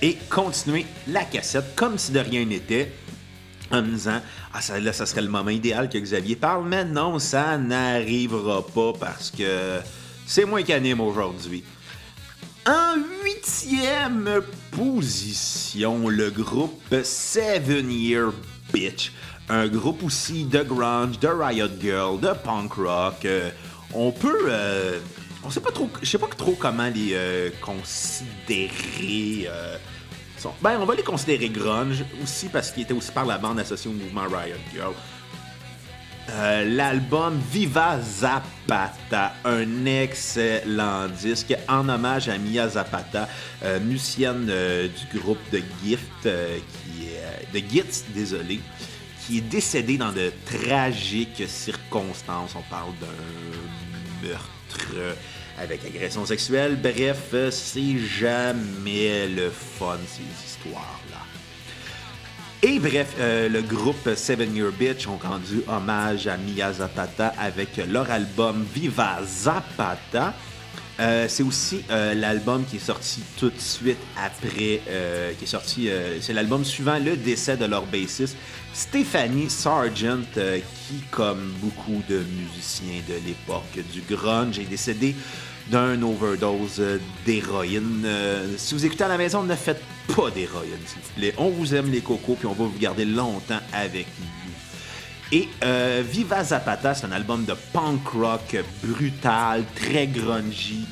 et 0.00 0.16
continuer 0.30 0.86
la 1.06 1.24
cassette 1.24 1.74
comme 1.76 1.98
si 1.98 2.12
de 2.12 2.20
rien 2.20 2.44
n'était 2.46 2.90
en 3.70 3.82
me 3.82 3.88
disant 3.88 4.20
Ah, 4.52 4.78
là, 4.78 4.92
ça 4.92 5.04
serait 5.04 5.22
le 5.22 5.28
moment 5.28 5.50
idéal 5.50 5.88
que 5.88 5.98
Xavier 5.98 6.36
parle, 6.36 6.66
mais 6.66 6.84
non, 6.84 7.18
ça 7.18 7.58
n'arrivera 7.58 8.66
pas 8.66 8.92
parce 8.98 9.30
que 9.30 9.80
c'est 10.26 10.44
moi 10.44 10.62
qui 10.62 10.72
anime 10.72 11.00
aujourd'hui. 11.00 11.64
En 12.66 12.96
huitième 13.22 14.40
position, 14.70 16.08
le 16.08 16.30
groupe 16.30 16.94
Seven 17.02 17.90
Year 17.90 18.32
Bitch. 18.72 19.12
Un 19.50 19.68
groupe 19.68 20.02
aussi 20.02 20.44
de 20.46 20.62
grunge, 20.62 21.18
de 21.18 21.28
riot 21.28 21.68
girl, 21.78 22.18
de 22.18 22.32
punk 22.42 22.72
rock. 22.72 23.26
Euh, 23.26 23.50
on 23.92 24.10
peut... 24.12 24.46
Euh, 24.48 24.98
on 25.44 25.50
sait 25.50 25.60
pas 25.60 25.72
trop... 25.72 25.90
Je 26.00 26.06
sais 26.06 26.16
pas 26.16 26.26
trop 26.28 26.56
comment 26.58 26.88
les 26.88 27.10
euh, 27.12 27.50
considérer... 27.60 29.46
ben, 30.62 30.78
on 30.80 30.86
va 30.86 30.94
les 30.94 31.02
considérer 31.02 31.50
grunge 31.50 32.02
aussi 32.22 32.48
parce 32.48 32.70
qu'ils 32.70 32.84
étaient 32.84 32.94
aussi 32.94 33.12
par 33.12 33.26
la 33.26 33.36
bande 33.36 33.58
associée 33.58 33.90
au 33.90 33.94
mouvement 33.94 34.22
Riot 34.22 34.56
Girl. 34.72 34.94
Euh, 36.30 36.64
l'album 36.64 37.38
Viva 37.52 38.00
Zapata, 38.00 39.34
un 39.44 39.84
excellent 39.84 41.08
disque 41.08 41.54
en 41.68 41.88
hommage 41.88 42.28
à 42.28 42.38
Mia 42.38 42.66
Zapata, 42.68 43.28
euh, 43.62 43.78
musicienne 43.80 44.46
euh, 44.48 44.88
du 44.88 45.18
groupe 45.18 45.38
de 45.52 45.62
Gift, 45.82 46.22
qui 46.22 47.08
est, 47.08 47.52
de 47.52 47.58
Gits, 47.68 48.04
désolé, 48.14 48.60
qui 49.20 49.38
est 49.38 49.42
décédée 49.42 49.98
dans 49.98 50.12
de 50.12 50.32
tragiques 50.46 51.42
circonstances. 51.46 52.54
On 52.56 52.62
parle 52.70 52.92
d'un 53.00 54.28
meurtre 54.28 55.16
avec 55.58 55.84
agression 55.84 56.24
sexuelle. 56.24 56.78
Bref, 56.80 57.34
c'est 57.50 57.98
jamais 57.98 59.28
le 59.28 59.50
fun 59.50 59.98
ces 60.06 60.46
histoires-là. 60.46 61.23
Et 62.66 62.78
bref, 62.78 63.16
euh, 63.18 63.50
le 63.50 63.60
groupe 63.60 64.14
Seven 64.16 64.56
Year 64.56 64.72
Bitch 64.72 65.06
ont 65.06 65.18
rendu 65.18 65.62
hommage 65.68 66.26
à 66.26 66.38
Mia 66.38 66.72
Zapata 66.72 67.34
avec 67.38 67.76
leur 67.76 68.10
album 68.10 68.64
Viva 68.74 69.18
Zapata. 69.22 70.32
Euh, 70.98 71.26
c'est 71.28 71.42
aussi 71.42 71.82
euh, 71.90 72.14
l'album 72.14 72.64
qui 72.64 72.76
est 72.76 72.86
sorti 72.86 73.20
tout 73.36 73.50
de 73.50 73.60
suite 73.60 73.98
après, 74.18 74.80
c'est 76.22 76.32
l'album 76.32 76.64
suivant 76.64 76.98
le 76.98 77.18
décès 77.18 77.58
de 77.58 77.66
leur 77.66 77.84
bassiste 77.84 78.38
Stephanie 78.72 79.50
Sargent, 79.50 80.22
qui, 80.32 81.02
comme 81.10 81.52
beaucoup 81.60 82.02
de 82.08 82.24
musiciens 82.40 83.02
de 83.06 83.26
l'époque 83.26 83.78
du 83.92 84.00
grunge, 84.00 84.58
est 84.58 84.70
décédée 84.70 85.14
d'un 85.70 86.00
overdose 86.02 86.82
d'héroïne. 87.24 88.06
si 88.56 88.74
vous 88.74 88.84
écoutez 88.84 89.04
à 89.04 89.08
la 89.08 89.18
maison, 89.18 89.42
ne 89.42 89.54
faites 89.54 89.82
pas 90.14 90.30
d'héroïne, 90.30 90.72
s'il 90.86 91.00
vous 91.02 91.12
plaît. 91.16 91.34
On 91.38 91.48
vous 91.50 91.74
aime 91.74 91.90
les 91.90 92.00
cocos, 92.00 92.34
puis 92.34 92.46
on 92.46 92.52
va 92.52 92.64
vous 92.64 92.78
garder 92.78 93.04
longtemps 93.04 93.60
avec 93.72 94.06
nous. 94.20 94.26
Et 95.32 95.48
euh, 95.64 96.02
Viva 96.06 96.44
Zapata, 96.44 96.94
c'est 96.94 97.06
un 97.06 97.12
album 97.12 97.44
de 97.44 97.54
punk 97.72 98.06
rock 98.08 98.56
brutal, 98.82 99.64
très 99.74 100.06
grungy, 100.06 100.86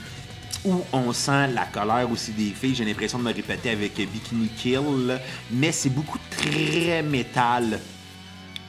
où 0.65 0.83
on 0.93 1.13
sent 1.13 1.49
la 1.55 1.67
colère 1.67 2.11
aussi 2.11 2.33
des 2.33 2.51
filles. 2.51 2.75
J'ai 2.75 2.85
l'impression 2.85 3.19
de 3.19 3.25
me 3.25 3.33
répéter 3.33 3.71
avec 3.71 3.95
Bikini 3.95 4.49
Kill, 4.49 5.21
mais 5.51 5.71
c'est 5.71 5.91
beaucoup 5.91 6.19
très 6.31 7.03
métal 7.03 7.79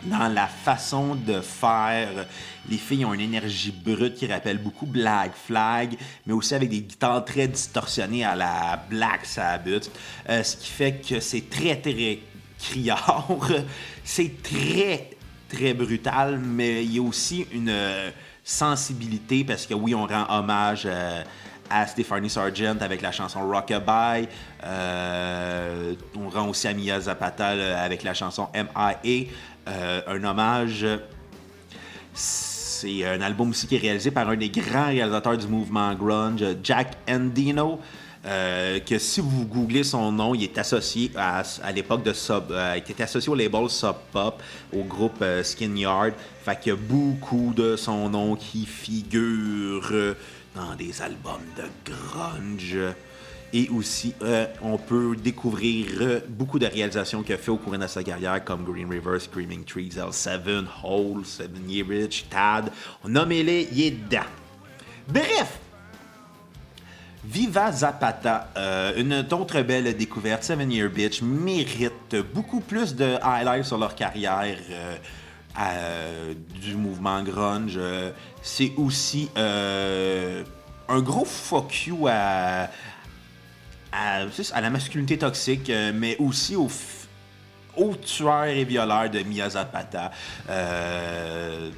dans 0.06 0.28
la 0.28 0.48
façon 0.48 1.16
de 1.16 1.42
faire. 1.42 2.26
Les 2.70 2.78
filles 2.78 3.06
ont 3.06 3.14
une 3.14 3.22
énergie 3.22 3.72
brute 3.72 4.16
qui 4.16 4.28
rappelle 4.28 4.58
beaucoup 4.58 4.86
Black 4.86 5.34
Flag, 5.36 5.96
mais 6.26 6.34
aussi 6.34 6.56
avec 6.56 6.70
des 6.70 6.82
guitares 6.82 7.26
très 7.26 7.48
distorsionnées 7.48 8.24
à 8.24 8.36
la 8.36 8.82
Black 8.90 9.26
Sabbath, 9.26 9.92
euh, 10.30 10.44
ce 10.44 10.58
qui 10.58 10.70
fait 10.70 10.94
que 10.94 11.20
c'est 11.20 11.50
très, 11.50 11.76
très 11.76 12.20
criard. 12.58 13.28
c'est 14.04 14.42
très, 14.42 15.10
très 15.50 15.74
brutal, 15.74 16.40
mais 16.40 16.84
il 16.84 16.96
y 16.96 17.00
a 17.00 17.02
aussi 17.02 17.46
une 17.52 17.70
euh, 17.70 18.10
sensibilité 18.44 19.44
parce 19.44 19.66
que 19.66 19.74
oui, 19.74 19.94
on 19.94 20.06
rend 20.06 20.26
hommage 20.30 20.84
euh, 20.86 21.24
à 21.70 21.88
Stephanie 21.88 22.30
Sargent 22.30 22.78
avec 22.82 23.02
la 23.02 23.12
chanson 23.12 23.46
Rockabye. 23.46 24.28
on 24.64 26.30
rend 26.30 26.48
aussi 26.50 26.68
à 26.68 26.74
Mia 26.74 27.00
Zapata 27.00 27.48
avec 27.82 28.04
la 28.04 28.14
chanson 28.14 28.48
M.I.A. 28.54 29.28
Euh, 29.67 30.01
un 30.08 30.24
hommage. 30.24 30.86
C'est 32.13 33.05
un 33.05 33.22
album 33.22 33.51
aussi 33.51 33.65
qui 33.65 33.75
est 33.75 33.79
réalisé 33.79 34.12
par 34.12 34.29
un 34.29 34.36
des 34.36 34.50
grands 34.50 34.88
réalisateurs 34.88 35.38
du 35.38 35.48
mouvement 35.48 35.93
grunge, 35.96 36.43
Jack 36.63 36.98
Endino. 37.10 37.79
Euh, 38.25 38.79
que 38.79 38.98
si 39.00 39.20
vous 39.20 39.46
googlez 39.46 39.84
son 39.84 40.12
nom, 40.12 40.34
il 40.34 40.43
est 40.43 40.58
associé 40.58 41.12
à, 41.17 41.43
l'époque 41.74 42.03
de 42.03 42.13
Sub, 42.13 42.51
euh, 42.51 42.75
il 42.77 42.89
était 42.89 43.03
associé 43.03 43.29
au 43.29 43.36
label 43.36 43.70
Sub 43.70 43.96
Pop, 44.13 44.41
au 44.72 44.84
groupe 44.84 45.24
Skin 45.43 45.75
Yard. 45.75 46.13
Fait 46.43 46.58
qu'il 46.60 46.72
y 46.72 46.75
a 46.75 46.79
beaucoup 46.79 47.53
de 47.53 47.75
son 47.75 48.10
nom 48.10 48.36
qui 48.36 48.65
figure 48.65 50.15
dans 50.55 50.75
des 50.75 51.01
albums 51.01 51.41
de 51.58 51.91
grunge. 51.91 52.77
Et 53.56 53.70
aussi, 53.70 54.16
euh, 54.24 54.48
on 54.64 54.80
peut 54.80 55.16
découvrir 55.16 55.86
euh, 56.02 56.20
beaucoup 56.28 56.58
de 56.58 56.66
réalisations 56.66 57.22
qu'il 57.22 57.36
a 57.36 57.38
fait 57.38 57.52
au 57.52 57.58
cours 57.58 57.78
de 57.78 57.86
sa 57.86 58.04
carrière, 58.04 58.44
comme 58.44 58.64
Green 58.64 58.90
River, 58.90 59.20
Screaming 59.20 59.64
Trees, 59.64 59.92
L7, 59.96 60.66
Hole, 60.84 61.24
Seven 61.24 61.70
Year 61.70 61.86
Rich, 61.88 62.26
Tad. 62.32 62.72
Nommez-les, 63.08 63.70
il 63.72 63.82
est. 63.84 64.20
Bref, 65.08 65.60
Viva 67.24 67.72
Zapata, 67.72 68.50
euh, 68.58 68.94
une 68.98 69.14
autre 69.32 69.62
belle 69.62 69.96
découverte, 69.96 70.44
Seven 70.44 70.72
Year 70.72 70.90
Bitch, 70.90 71.22
mérite 71.22 72.16
beaucoup 72.34 72.60
plus 72.60 72.96
de 72.96 73.18
highlights 73.22 73.66
sur 73.66 73.78
leur 73.78 73.94
carrière 73.94 74.48
du 76.60 76.76
mouvement 76.76 77.22
grunge. 77.22 77.80
C'est 78.42 78.72
aussi 78.78 79.30
un 79.36 81.02
gros 81.02 81.26
fuck 81.26 81.86
you 81.86 82.08
à, 82.08 82.68
à, 84.53 84.62
la 84.62 84.70
masculinité 84.70 85.18
toxique, 85.18 85.70
euh, 85.70 85.92
mais 85.94 86.18
aussi 86.18 86.56
au, 86.56 86.70
au 87.77 87.96
tueur 87.96 88.46
et 88.46 88.63
violeur 88.63 89.10
de 89.10 89.20
Mia 89.24 89.50
Zapata. 89.50 90.12
Euh, 90.50 91.70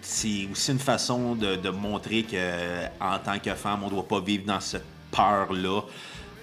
c'est 0.00 0.46
aussi 0.50 0.72
une 0.72 0.78
façon 0.78 1.34
de, 1.34 1.70
montrer 1.70 2.24
qu'en 2.24 3.18
tant 3.18 3.38
que 3.38 3.54
femme, 3.54 3.82
on 3.82 3.86
ne 3.86 3.90
doit 3.90 4.08
pas 4.08 4.20
vivre 4.20 4.44
dans 4.46 4.60
cette 4.60 4.84
peur-là. 5.10 5.82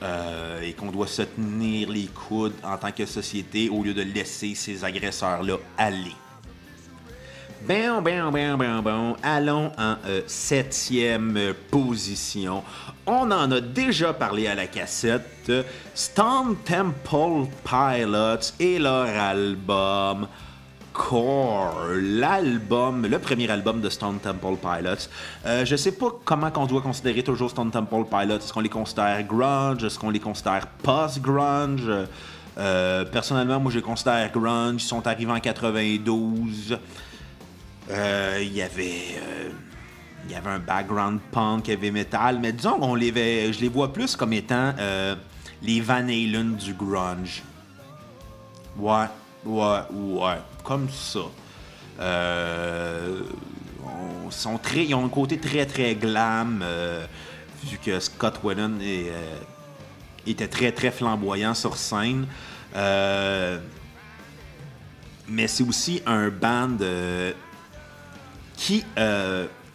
Euh, 0.03 0.61
et 0.61 0.73
qu'on 0.73 0.89
doit 0.89 1.05
se 1.05 1.21
tenir 1.21 1.87
les 1.91 2.07
coudes 2.07 2.55
en 2.63 2.75
tant 2.75 2.91
que 2.91 3.05
société 3.05 3.69
au 3.69 3.83
lieu 3.83 3.93
de 3.93 4.01
laisser 4.01 4.55
ces 4.55 4.83
agresseurs-là 4.83 5.57
aller. 5.77 6.15
Ben, 7.67 8.01
ben, 8.01 8.31
ben, 8.31 8.81
ben. 8.81 9.15
Allons 9.21 9.71
en 9.77 9.95
euh, 10.07 10.21
septième 10.25 11.37
position. 11.69 12.63
On 13.05 13.29
en 13.29 13.51
a 13.51 13.61
déjà 13.61 14.13
parlé 14.13 14.47
à 14.47 14.55
la 14.55 14.65
cassette. 14.65 15.51
Stone 15.93 16.55
Temple 16.65 17.47
Pilots 17.63 18.53
et 18.59 18.79
leur 18.79 19.07
album 19.07 20.27
Core, 20.91 21.87
l'album, 22.01 23.05
le 23.05 23.19
premier 23.19 23.49
album 23.49 23.79
de 23.79 23.89
Stone 23.89 24.19
Temple 24.19 24.57
Pilots. 24.59 25.07
Euh, 25.45 25.63
je 25.63 25.75
sais 25.75 25.93
pas 25.93 26.09
comment 26.25 26.49
qu'on 26.49 26.65
doit 26.65 26.81
considérer 26.81 27.21
toujours 27.21 27.51
Stone 27.51 27.69
Temple 27.69 28.05
Pilots. 28.09 28.37
Est-ce 28.37 28.51
qu'on 28.51 28.59
les 28.59 28.69
considère 28.69 29.23
grunge? 29.23 29.83
Est-ce 29.83 29.99
qu'on 29.99 30.09
les 30.09 30.19
considère 30.19 30.65
post-grunge? 30.81 31.91
Euh, 32.57 33.05
personnellement, 33.05 33.59
moi, 33.59 33.71
je 33.71 33.77
les 33.77 33.83
considère 33.83 34.31
grunge. 34.31 34.83
Ils 34.83 34.87
sont 34.87 35.05
arrivés 35.05 35.31
en 35.31 35.39
92. 35.39 36.77
Euh, 37.91 38.39
il 38.41 38.53
y 38.53 38.61
avait... 38.61 39.19
il 40.25 40.31
y 40.31 40.35
avait 40.35 40.49
un 40.49 40.59
background 40.59 41.19
punk, 41.31 41.69
heavy 41.69 41.91
metal, 41.91 42.39
mais 42.39 42.53
disons 42.53 42.79
qu'on 42.79 42.95
les, 42.95 43.51
je 43.53 43.59
les 43.59 43.69
vois 43.69 43.91
plus 43.91 44.15
comme 44.15 44.33
étant 44.33 44.73
les 45.61 45.81
Van 45.81 46.07
Halen 46.07 46.55
du 46.55 46.73
grunge. 46.73 47.43
Ouais, 48.77 49.05
ouais, 49.45 49.79
ouais 49.91 50.37
comme 50.63 50.89
ça. 50.89 51.19
Euh, 51.99 53.21
ils 54.75 54.95
ont 54.95 55.05
un 55.05 55.09
côté 55.09 55.37
très 55.37 55.65
très 55.65 55.95
glam, 55.95 56.61
euh, 56.63 57.05
vu 57.65 57.77
que 57.77 57.99
Scott 57.99 58.39
Whedon 58.43 58.77
euh, 58.81 59.37
était 60.25 60.47
très 60.47 60.71
très 60.71 60.91
flamboyant 60.91 61.53
sur 61.53 61.75
scène. 61.77 62.25
mais 65.27 65.47
c'est 65.47 65.63
aussi 65.63 66.01
un 66.05 66.29
band 66.29 66.77
qui 68.61 68.83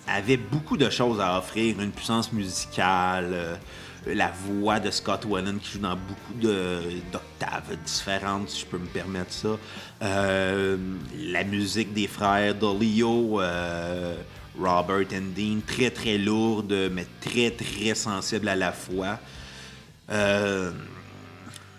avait 0.07 0.37
beaucoup 0.37 0.76
de 0.76 0.88
choses 0.88 1.21
à 1.21 1.38
offrir, 1.38 1.81
une 1.81 1.90
puissance 1.90 2.33
musicale 2.33 3.59
la 4.07 4.31
voix 4.31 4.78
de 4.81 4.90
Scott 4.90 5.25
Whelan 5.25 5.59
qui 5.59 5.73
joue 5.73 5.78
dans 5.81 5.97
beaucoup 5.97 6.35
d'octaves 6.40 7.76
différentes, 7.85 8.50
si 8.50 8.61
je 8.61 8.66
peux 8.66 8.78
me 8.78 8.87
permettre 8.87 9.33
ça. 9.33 9.57
Euh, 10.02 10.76
la 11.19 11.45
musique 11.45 11.93
des 11.93 12.07
frères 12.07 12.55
Dolio, 12.55 13.40
euh, 13.40 14.16
Robert 14.59 15.07
and 15.12 15.33
Dean, 15.37 15.59
très 15.66 15.90
très 15.90 16.19
lourde, 16.19 16.90
mais 16.93 17.07
très 17.21 17.50
très 17.50 17.95
sensible 17.95 18.49
à 18.49 18.57
la 18.57 18.73
fois. 18.73 19.19
Euh, 20.11 20.71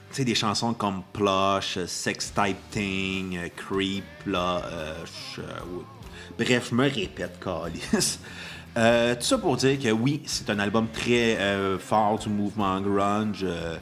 tu 0.09 0.17
sais, 0.17 0.25
des 0.25 0.35
chansons 0.35 0.73
comme 0.73 1.03
Plush, 1.13 1.79
Sex 1.85 2.33
Type 2.33 2.57
Thing, 2.71 3.49
Creep, 3.55 4.03
là. 4.25 4.61
Bref, 6.37 6.67
je 6.69 6.75
me 6.75 6.89
répète, 6.89 7.39
Calis. 7.43 8.19
Euh, 8.77 9.15
tout 9.15 9.23
ça 9.23 9.37
pour 9.39 9.57
dire 9.57 9.79
que 9.79 9.89
oui, 9.89 10.21
c'est 10.25 10.51
un 10.51 10.59
album 10.59 10.87
très 10.93 11.35
euh, 11.37 11.79
fort 11.79 12.19
du 12.19 12.29
mouvement 12.29 12.79
grunge. 12.79 13.39
Euh, 13.43 13.77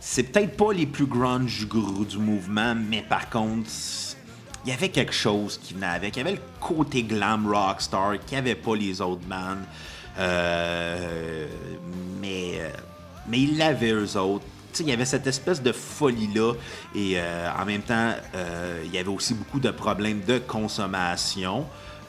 c'est 0.00 0.24
peut-être 0.24 0.54
pas 0.54 0.74
les 0.74 0.84
plus 0.84 1.06
grunge 1.06 1.66
du, 1.66 2.18
mouvement, 2.18 2.74
mais 2.74 3.00
par 3.00 3.30
contre, 3.30 3.70
il 4.64 4.70
y 4.70 4.72
avait 4.74 4.90
quelque 4.90 5.14
chose 5.14 5.58
qui 5.62 5.72
venait 5.72 5.86
avec. 5.86 6.16
Il 6.16 6.18
y 6.18 6.22
avait 6.22 6.32
le 6.32 6.42
côté 6.60 7.04
glam 7.04 7.50
rockstar 7.50 8.18
qui 8.26 8.36
avait 8.36 8.54
pas 8.54 8.76
les 8.76 9.00
autres 9.00 9.26
bands. 9.26 9.56
mais, 12.20 12.60
mais 13.26 13.40
ils 13.40 13.56
l'avaient 13.56 13.92
eux 13.92 14.18
autres. 14.18 14.44
il 14.78 14.90
y 14.90 14.92
avait 14.92 15.06
cette 15.06 15.26
espèce 15.26 15.62
de 15.62 15.72
folie-là. 15.72 16.52
Et 16.94 17.16
en 17.18 17.64
même 17.64 17.82
temps, 17.82 18.12
il 18.84 18.92
y 18.92 18.98
avait 18.98 19.08
aussi 19.08 19.32
beaucoup 19.32 19.60
de 19.60 19.70
problèmes 19.70 20.20
de 20.20 20.36
consommation 20.38 21.64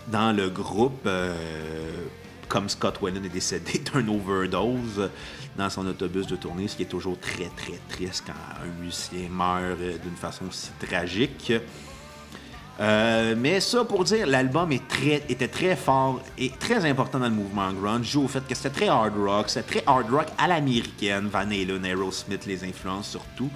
dans 0.07 0.35
le 0.35 0.49
groupe 0.49 1.07
comme 2.47 2.69
Scott 2.69 3.01
Whelan 3.01 3.23
est 3.23 3.29
décédé 3.29 3.81
d'une 3.93 4.09
overdose 4.09 5.09
dans 5.57 5.69
son 5.69 5.85
autobus 5.87 6.27
de 6.27 6.35
tournée, 6.35 6.67
ce 6.67 6.75
qui 6.75 6.83
est 6.83 6.87
toujours 6.87 7.19
très, 7.19 7.49
très 7.55 7.79
triste 7.89 8.23
quand 8.25 8.33
un 8.33 8.81
musicien 8.81 9.29
meurt 9.29 9.79
euh, 9.79 9.97
d'une 9.97 10.15
façon 10.15 10.45
si 10.51 10.69
tragique. 10.79 11.53
Euh, 12.77 13.35
mais 13.37 13.61
ça 13.61 13.85
pour 13.85 14.03
dire, 14.03 14.27
l'album 14.27 14.69
était 14.73 15.47
très 15.47 15.77
fort 15.77 16.21
et 16.37 16.49
très 16.49 16.85
important 16.85 17.19
dans 17.19 17.29
le 17.29 17.35
mouvement 17.35 17.71
grunge, 17.71 18.11
dû 18.11 18.17
au 18.17 18.27
fait 18.27 18.45
que 18.45 18.53
c'était 18.53 18.69
très 18.69 18.87
hard 18.89 19.13
rock, 19.17 19.49
c'était 19.49 19.79
très 19.79 19.83
hard 19.87 20.09
rock 20.09 20.27
à 20.37 20.47
l'américaine, 20.49 21.29
Van 21.31 21.49
Halen, 21.49 21.85
Aerosmith 21.85 22.45
les 22.45 22.65
influences 22.65 23.11
surtout, 23.11 23.49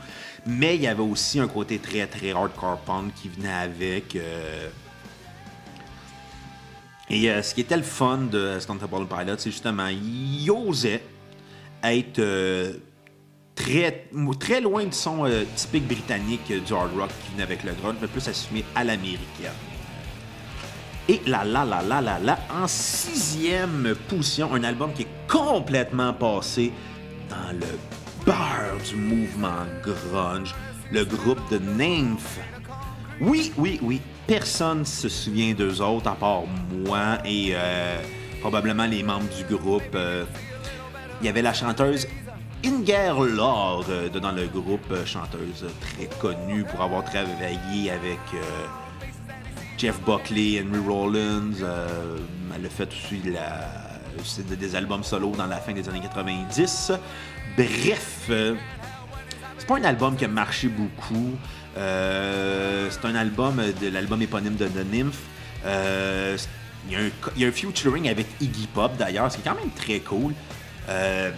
mais 0.45 0.75
il 0.75 0.83
y 0.83 0.88
avait 0.88 1.03
aussi 1.03 1.38
un 1.41 1.49
côté 1.49 1.79
très 1.79 2.07
très 2.07 2.31
hardcore 2.31 2.77
punk 2.79 3.13
qui 3.15 3.27
venait 3.27 3.51
avec. 3.51 4.15
Euh, 4.15 4.69
et 7.10 7.30
euh, 7.30 7.41
ce 7.41 7.56
qui 7.56 7.62
était 7.62 7.78
le 7.78 7.84
fun 7.84 8.19
de 8.32 8.58
Stone 8.60 8.78
Temple 8.78 9.06
Pilot, 9.08 9.38
c'est 9.38 9.52
justement, 9.52 9.88
il 9.88 10.50
osait 10.52 11.02
être 11.84 12.19
euh, 12.19 12.74
très, 13.56 14.08
très 14.39 14.62
loin 14.62 14.86
de 14.86 14.93
son 14.93 15.26
euh, 15.26 15.43
typique 15.56 15.88
britannique 15.88 16.48
du 16.48 16.74
hard 16.74 16.91
rock 16.95 17.10
qui 17.24 17.32
venait 17.32 17.43
avec 17.43 17.63
le 17.63 17.74
grunge, 17.74 17.95
mais 18.02 18.08
plus 18.08 18.28
assumé 18.28 18.63
à 18.76 18.84
l'américaine. 18.84 19.52
Et 21.08 21.19
là, 21.26 21.43
là, 21.43 21.65
là, 21.65 21.82
là, 21.82 22.02
là, 22.02 22.19
là, 22.19 22.38
en 22.62 22.67
sixième 22.67 23.95
position, 24.08 24.54
un 24.54 24.63
album 24.63 24.93
qui 24.93 25.04
est 25.04 25.28
complètement 25.28 26.13
passé 26.13 26.72
dans 27.28 27.54
le 27.54 27.65
beurre 28.24 28.78
du 28.88 28.95
mouvement 28.95 29.65
grunge, 29.82 30.54
le 30.91 31.04
groupe 31.06 31.39
de 31.50 31.58
Nymph. 31.58 32.39
Oui, 33.19 33.52
oui, 33.58 33.80
oui, 33.82 34.02
personne 34.29 34.85
se 34.85 35.09
souvient 35.09 35.53
d'eux 35.53 35.81
autres 35.81 36.07
à 36.07 36.15
part 36.15 36.43
moi 36.69 37.17
et 37.25 37.49
euh, 37.53 37.99
probablement 38.41 38.85
les 38.85 39.01
membres 39.01 39.27
du 39.35 39.55
groupe. 39.55 39.95
Euh. 39.95 40.23
Il 41.19 41.25
y 41.25 41.29
avait 41.29 41.41
la 41.41 41.51
chanteuse 41.51 42.07
Inger 42.63 43.13
Lore 43.35 43.85
euh, 43.89 44.07
dans 44.09 44.31
le 44.31 44.45
groupe, 44.45 44.93
chanteuse 45.05 45.65
très 45.81 46.05
connue 46.19 46.63
pour 46.63 46.79
avoir 46.83 47.03
travaillé 47.05 47.89
avec 47.89 48.19
Jeff 49.79 49.99
Buckley, 50.01 50.61
Henry 50.61 50.87
Rollins. 50.87 51.65
elle 52.55 52.65
a 52.65 52.69
fait 52.69 52.89
aussi 54.21 54.43
des 54.43 54.75
albums 54.75 55.03
solo 55.03 55.31
dans 55.31 55.47
la 55.47 55.57
fin 55.57 55.73
des 55.73 55.89
années 55.89 56.01
90. 56.01 56.91
Bref, 57.57 58.29
c'est 59.57 59.67
pas 59.67 59.79
un 59.79 59.83
album 59.85 60.15
qui 60.15 60.25
a 60.25 60.27
marché 60.27 60.67
beaucoup. 60.67 61.33
Euh, 61.79 62.89
c'est 62.89 63.05
un 63.05 63.15
album 63.15 63.61
de 63.81 63.87
l'album 63.89 64.21
éponyme 64.21 64.55
de 64.55 64.67
The 64.67 64.85
Nymph. 64.91 65.17
Euh, 65.65 66.37
il, 66.89 66.93
y 66.93 66.95
a 66.95 67.47
un, 67.47 68.05
avec 68.09 68.27
Iggy 68.41 68.67
Pop 68.73 68.97
d'ailleurs, 68.97 69.31
ce 69.31 69.37
qui 69.37 69.47
est 69.47 69.49
quand 69.49 69.57
même 69.57 69.71
très 69.71 69.99
cool. 69.99 70.33
Euh, 70.89 71.31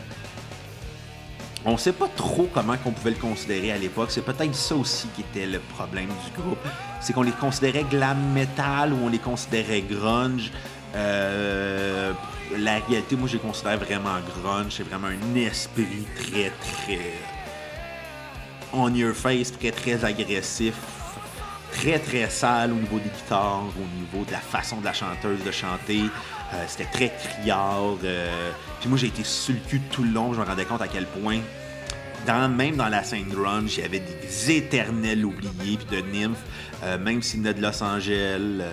on 1.63 1.77
sait 1.77 1.93
pas 1.93 2.08
trop 2.15 2.49
comment 2.51 2.75
on 2.86 2.91
pouvait 2.91 3.12
le 3.12 3.17
considérer 3.17 3.71
à 3.71 3.77
l'époque. 3.77 4.10
C'est 4.10 4.25
peut-être 4.25 4.56
ça 4.56 4.75
aussi 4.75 5.08
qui 5.15 5.21
était 5.21 5.45
le 5.45 5.60
problème 5.60 6.08
du 6.08 6.41
groupe. 6.41 6.58
C'est 6.99 7.13
qu'on 7.13 7.21
les 7.21 7.32
considérait 7.32 7.84
glam 7.84 8.17
metal 8.34 8.93
ou 8.93 9.06
on 9.06 9.10
les 9.10 9.19
considérait 9.19 9.82
grunge. 9.82 10.51
La 10.93 12.80
réalité, 12.88 13.15
moi, 13.15 13.27
je 13.27 13.34
les 13.34 13.39
considère 13.39 13.77
vraiment 13.77 14.17
grunge. 14.41 14.73
C'est 14.77 14.84
vraiment 14.84 15.08
un 15.08 15.36
esprit 15.36 16.06
très, 16.15 16.51
très 16.51 17.13
on 18.74 18.94
your 18.94 19.14
face, 19.14 19.52
très 19.52 19.72
très 19.72 20.04
agressif, 20.06 20.74
très 21.72 22.00
très 22.00 22.30
sale 22.30 22.72
au 22.72 22.76
niveau 22.76 23.00
des 23.00 23.10
guitares, 23.10 23.64
au 23.78 24.00
niveau 24.00 24.26
de 24.26 24.32
la 24.32 24.40
façon 24.40 24.80
de 24.80 24.86
la 24.86 24.94
chanteuse 24.94 25.44
de 25.44 25.52
chanter. 25.52 26.02
Euh, 26.54 26.64
c'était 26.68 26.90
très 26.92 27.12
criard. 27.12 27.98
Euh, 28.04 28.52
puis 28.80 28.90
moi 28.90 28.98
j'ai 28.98 29.08
été 29.08 29.24
sur 29.24 29.54
le 29.54 29.62
cul 29.62 29.82
tout 29.92 30.04
le 30.04 30.12
long, 30.12 30.34
je 30.34 30.40
me 30.40 30.46
rendais 30.46 30.66
compte 30.66 30.82
à 30.82 30.88
quel 30.88 31.06
point, 31.06 31.40
dans, 32.28 32.50
même 32.50 32.76
dans 32.76 32.90
la 32.90 33.04
scène 33.04 33.30
grunge, 33.30 33.78
il 33.78 33.82
y 33.82 33.86
avait 33.86 34.02
des 34.02 34.52
éternels 34.52 35.26
oubliés 35.26 35.78
puis 35.78 36.02
de 36.02 36.02
nymphes, 36.02 36.44
euh, 36.84 36.98
même 36.98 37.22
s'ils 37.22 37.40
venaient 37.40 37.54
de 37.54 37.62
Los 37.62 37.82
Angeles, 37.82 38.64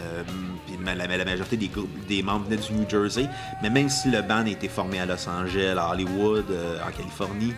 la, 0.84 1.24
majorité 1.24 1.56
des, 1.56 1.70
des 2.08 2.22
membres 2.22 2.46
venaient 2.46 2.62
du 2.62 2.72
New 2.72 2.88
Jersey, 2.88 3.28
mais 3.62 3.70
même 3.70 3.88
si 3.88 4.10
le 4.10 4.22
band 4.22 4.46
était 4.46 4.68
formé 4.68 5.00
à 5.00 5.06
Los 5.06 5.28
Angeles, 5.28 5.76
à 5.78 5.90
Hollywood, 5.90 6.46
en 6.86 6.90
Californie, 6.90 7.54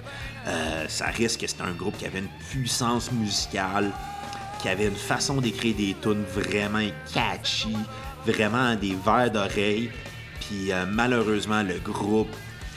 euh, 0.46 0.86
ça 0.88 1.06
risque 1.06 1.40
que 1.40 1.46
c'était 1.46 1.62
un 1.62 1.72
groupe 1.72 1.96
qui 1.98 2.06
avait 2.06 2.20
une 2.20 2.28
puissance 2.50 3.12
musicale, 3.12 3.90
qui 4.60 4.68
avait 4.68 4.86
une 4.86 4.96
façon 4.96 5.40
d'écrire 5.40 5.74
des 5.76 5.96
tunes 6.00 6.24
vraiment 6.32 6.86
catchy, 7.12 7.76
vraiment 8.26 8.74
des 8.74 8.96
vers 9.04 9.30
d'oreille. 9.30 9.90
Puis 10.40 10.72
euh, 10.72 10.86
malheureusement, 10.88 11.62
le 11.62 11.78
groupe 11.78 12.34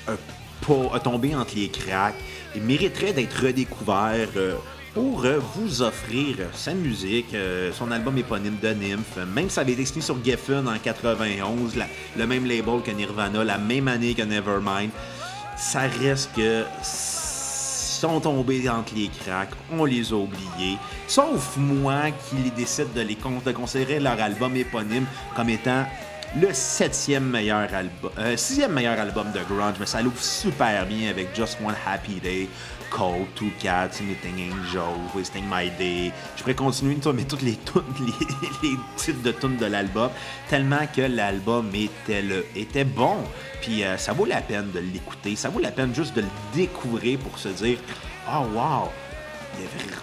a, 0.08 1.00
tombé 1.00 1.36
entre 1.36 1.56
les 1.56 1.70
cracks. 1.70 2.16
Il 2.56 2.64
mériterait 2.64 3.14
d'être 3.14 3.46
redécouvert 3.46 4.28
euh, 4.36 4.56
pour 4.94 5.26
vous 5.56 5.82
offrir 5.82 6.36
sa 6.54 6.76
musique, 6.76 7.36
son 7.74 7.90
album 7.90 8.16
éponyme 8.16 8.58
de 8.62 8.70
Nymph. 8.70 9.18
Même 9.34 9.50
si 9.50 9.56
ça 9.56 9.62
avait 9.62 9.72
été 9.72 9.86
signé 9.86 10.02
sur 10.02 10.24
Geffen 10.24 10.68
en 10.68 10.78
91, 10.78 11.74
le 12.16 12.28
même 12.28 12.46
label 12.46 12.80
que 12.86 12.92
Nirvana, 12.92 13.44
la 13.44 13.58
même 13.58 13.88
année 13.88 14.14
que 14.14 14.22
Nevermind, 14.22 14.92
ça 15.58 15.82
reste 15.82 16.30
que 16.36 16.64
sont 18.04 18.20
tombés 18.20 18.68
entre 18.68 18.94
les 18.96 19.08
cracks, 19.08 19.54
on 19.72 19.86
les 19.86 20.12
a 20.12 20.16
oubliés. 20.18 20.78
Sauf 21.08 21.56
moi 21.56 22.12
qui 22.28 22.52
décide 22.52 22.92
de 22.94 23.00
les 23.00 23.16
considérer 23.16 24.02
leur 24.02 24.20
album 24.20 24.58
éponyme 24.58 25.06
comme 25.38 25.48
étant 25.48 25.86
le 26.36 26.50
septième 26.52 27.30
meilleur 27.30 27.74
album, 27.74 28.12
euh, 28.18 28.36
sixième 28.36 28.74
meilleur 28.74 29.00
album 29.00 29.28
de 29.32 29.40
grunge, 29.48 29.76
mais 29.80 29.86
ça 29.86 30.02
l'ouvre 30.02 30.22
super 30.22 30.86
bien 30.86 31.12
avec 31.12 31.34
Just 31.34 31.60
One 31.66 31.76
Happy 31.88 32.20
Day, 32.20 32.50
Cold, 32.94 33.26
Two 33.36 33.50
Cats, 33.60 34.00
Anything 34.00 34.52
Angel, 34.52 34.94
Wasting 35.16 35.44
My 35.50 35.70
Day. 35.78 36.12
Je 36.36 36.42
pourrais 36.42 36.54
continuer 36.54 36.96
de 36.96 37.12
mais 37.12 37.24
toutes 37.24 37.42
les, 37.42 37.58
les, 38.00 38.70
les 38.70 38.78
titres 38.96 39.24
de 39.24 39.32
tunes 39.32 39.58
de 39.58 39.66
l'album, 39.66 40.12
tellement 40.50 40.86
que 40.96 41.02
l'album 41.02 41.70
était, 41.74 42.22
le, 42.22 42.46
était 42.56 42.84
bon. 42.84 43.18
Puis 43.62 43.84
euh, 43.84 43.98
ça 43.98 44.14
vaut 44.14 44.26
la 44.26 44.42
peine 44.42 44.72
de 44.72 44.80
l'écouter, 44.80 45.36
ça 45.36 45.50
vaut 45.50 45.60
la 45.60 45.72
peine 45.72 45.94
juste 45.96 46.16
de 46.16 46.22
le 46.22 46.28
découvrir 46.54 47.18
pour 47.20 47.38
se 47.40 47.50
dire, 47.50 47.80
oh 48.30 48.46
wow, 48.54 48.90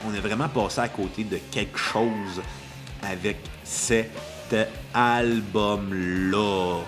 on 0.07 0.15
est 0.15 0.21
vraiment 0.21 0.49
passé 0.49 0.81
à 0.81 0.89
côté 0.89 1.25
de 1.25 1.39
quelque 1.51 1.79
chose 1.79 2.43
avec 3.03 3.37
cette 3.63 4.57
album-là. 4.93 6.81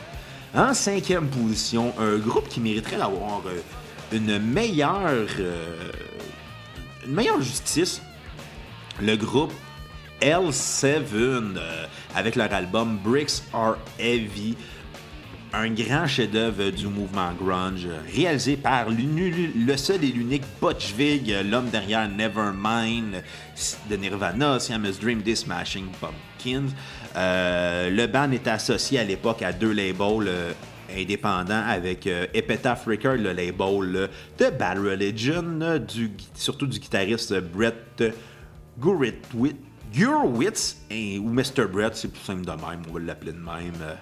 En 0.55 0.75
cinquième 0.75 1.29
position, 1.29 1.95
un 1.99 2.19
groupe 2.19 2.49
qui 2.49 2.61
mériterait 2.61 2.99
d'avoir 2.99 3.41
euh, 3.47 3.63
une 4.13 4.39
meilleure, 4.39 5.29
euh, 5.39 5.91
une 7.07 7.15
meilleure 7.15 7.41
justice. 7.41 8.03
Le 9.01 9.17
groupe 9.17 9.53
L7 10.21 11.03
euh, 11.15 11.87
avec 12.15 12.37
leur 12.37 12.53
album 12.53 12.99
Bricks 13.03 13.43
Are 13.53 13.77
Heavy 13.99 14.57
un 15.55 15.69
grand 15.71 16.07
chef-d'œuvre 16.07 16.71
du 16.71 16.87
mouvement 16.87 17.31
grunge, 17.35 17.87
réalisé 18.15 18.57
par 18.57 18.87
le 18.89 19.77
seul 19.77 20.03
et 20.03 20.09
l'unique 20.09 20.45
Butch 20.61 20.95
Vig, 20.95 21.35
l'homme 21.45 21.69
derrière 21.69 22.09
Nevermind 22.09 23.23
de 23.91 23.97
Nirvana, 23.97 24.59
Siamese 24.59 24.99
Dream 24.99 25.21
des 25.21 25.37
Smashing 25.37 25.89
Pumpkins. 26.01 26.73
Euh, 27.17 27.91
le 27.91 28.07
band 28.07 28.33
était 28.33 28.51
associé 28.51 28.99
à 28.99 29.05
l'époque 29.05 29.43
à 29.43 29.53
deux 29.53 29.73
labels 29.73 30.55
euh, 30.93 31.03
indépendants 31.03 31.65
avec 31.67 32.07
euh, 32.07 32.27
Epitaph 32.35 32.87
Records, 32.87 33.17
le 33.17 33.33
label 33.33 34.09
de 34.39 34.51
Bad 34.51 34.79
Religion, 34.79 35.79
du, 35.79 36.11
surtout 36.35 36.67
du 36.67 36.79
guitariste 36.79 37.35
Brett 37.41 38.05
Gurwitz, 38.81 40.77
ou 40.93 41.29
Mr. 41.29 41.67
Brett, 41.71 41.95
c'est 41.95 42.09
plus 42.13 42.23
simple 42.23 42.45
de 42.45 42.51
même, 42.51 42.83
on 42.89 42.95
va 42.95 43.01
l'appeler 43.01 43.33
de 43.33 43.39
même 43.39 43.97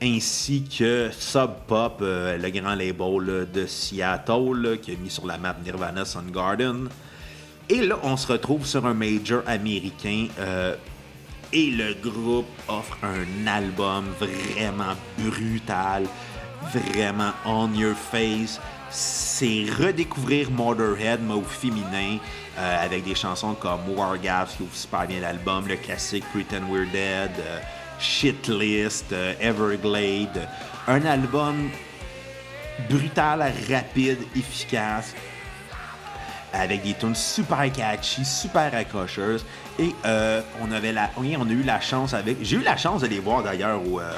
ainsi 0.00 0.64
que 0.64 1.10
Sub 1.12 1.50
Pop, 1.66 1.98
euh, 2.02 2.36
le 2.36 2.50
grand 2.50 2.74
label 2.74 3.48
de 3.52 3.66
Seattle, 3.66 4.78
qui 4.80 4.92
a 4.92 4.96
mis 4.96 5.10
sur 5.10 5.26
la 5.26 5.38
map 5.38 5.56
Nirvana 5.64 6.04
Garden. 6.32 6.88
Et 7.68 7.82
là, 7.82 7.98
on 8.02 8.16
se 8.16 8.32
retrouve 8.32 8.66
sur 8.66 8.86
un 8.86 8.94
major 8.94 9.42
américain. 9.46 10.28
Euh, 11.52 11.56
et 11.56 11.70
le 11.70 11.94
groupe 11.94 12.46
offre 12.68 12.98
un 13.02 13.46
album 13.46 14.06
vraiment 14.18 14.94
brutal, 15.18 16.04
vraiment 16.72 17.32
on 17.44 17.72
your 17.74 17.94
face. 17.94 18.60
C'est 18.90 19.66
redécouvrir 19.78 20.50
Motorhead, 20.50 21.20
mais 21.22 21.34
au 21.34 21.42
féminin, 21.42 22.18
euh, 22.58 22.84
avec 22.84 23.04
des 23.04 23.14
chansons 23.14 23.54
comme 23.54 23.80
Wargaps 23.94 24.56
qui 24.56 24.62
ouvre 24.62 24.74
super 24.74 25.06
bien 25.06 25.20
l'album, 25.20 25.68
le 25.68 25.76
classique 25.76 26.24
Pretend 26.32 26.66
We're 26.70 26.90
Dead. 26.90 27.30
Shitlist, 27.98 29.12
euh, 29.12 29.34
Everglade. 29.40 30.48
Un 30.86 31.04
album 31.04 31.70
brutal, 32.88 33.52
rapide, 33.68 34.18
efficace, 34.36 35.14
avec 36.52 36.82
des 36.82 36.94
tunes 36.94 37.14
super 37.14 37.70
catchy, 37.72 38.24
super 38.24 38.74
accrocheuses. 38.74 39.44
Et 39.78 39.94
euh, 40.04 40.40
on 40.62 40.72
avait 40.72 40.92
la, 40.92 41.10
on 41.16 41.22
a 41.22 41.52
eu 41.52 41.62
la 41.62 41.80
chance 41.80 42.14
avec. 42.14 42.38
J'ai 42.42 42.56
eu 42.56 42.62
la 42.62 42.76
chance 42.76 43.02
de 43.02 43.06
les 43.06 43.20
voir 43.20 43.42
d'ailleurs 43.42 43.80
au, 43.86 44.00
euh, 44.00 44.12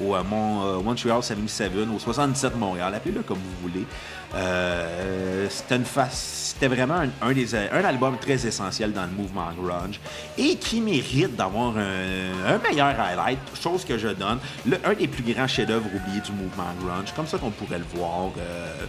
au 0.00 0.22
Mont, 0.24 0.82
Montreal 0.82 1.22
77, 1.22 1.72
au 1.94 1.98
77 1.98 2.56
Montréal, 2.56 2.94
appelez-le 2.94 3.22
comme 3.22 3.38
vous 3.38 3.68
voulez. 3.68 3.86
Euh, 4.34 5.46
c'était 5.48 5.76
une 5.76 5.84
c'était 6.10 6.66
vraiment 6.66 6.94
un, 6.94 7.10
un 7.22 7.84
album 7.84 8.16
très 8.18 8.46
essentiel 8.46 8.92
dans 8.92 9.04
le 9.04 9.12
mouvement 9.12 9.48
grunge 9.56 10.00
et 10.36 10.56
qui 10.56 10.80
mérite 10.80 11.36
d'avoir 11.36 11.76
un, 11.76 12.58
meilleur 12.68 12.98
highlight, 12.98 13.38
chose 13.60 13.84
que 13.84 13.96
je 13.96 14.08
donne. 14.08 14.38
Un 14.84 14.94
des 14.94 15.06
plus 15.06 15.22
grands 15.22 15.46
chefs-d'œuvre 15.46 15.86
oubliés 15.94 16.20
du 16.20 16.32
mouvement 16.32 16.72
grunge, 16.80 17.12
comme 17.14 17.26
ça 17.26 17.38
qu'on 17.38 17.50
pourrait 17.50 17.78
le 17.78 17.84
voir. 17.94 18.30
Euh, 18.38 18.86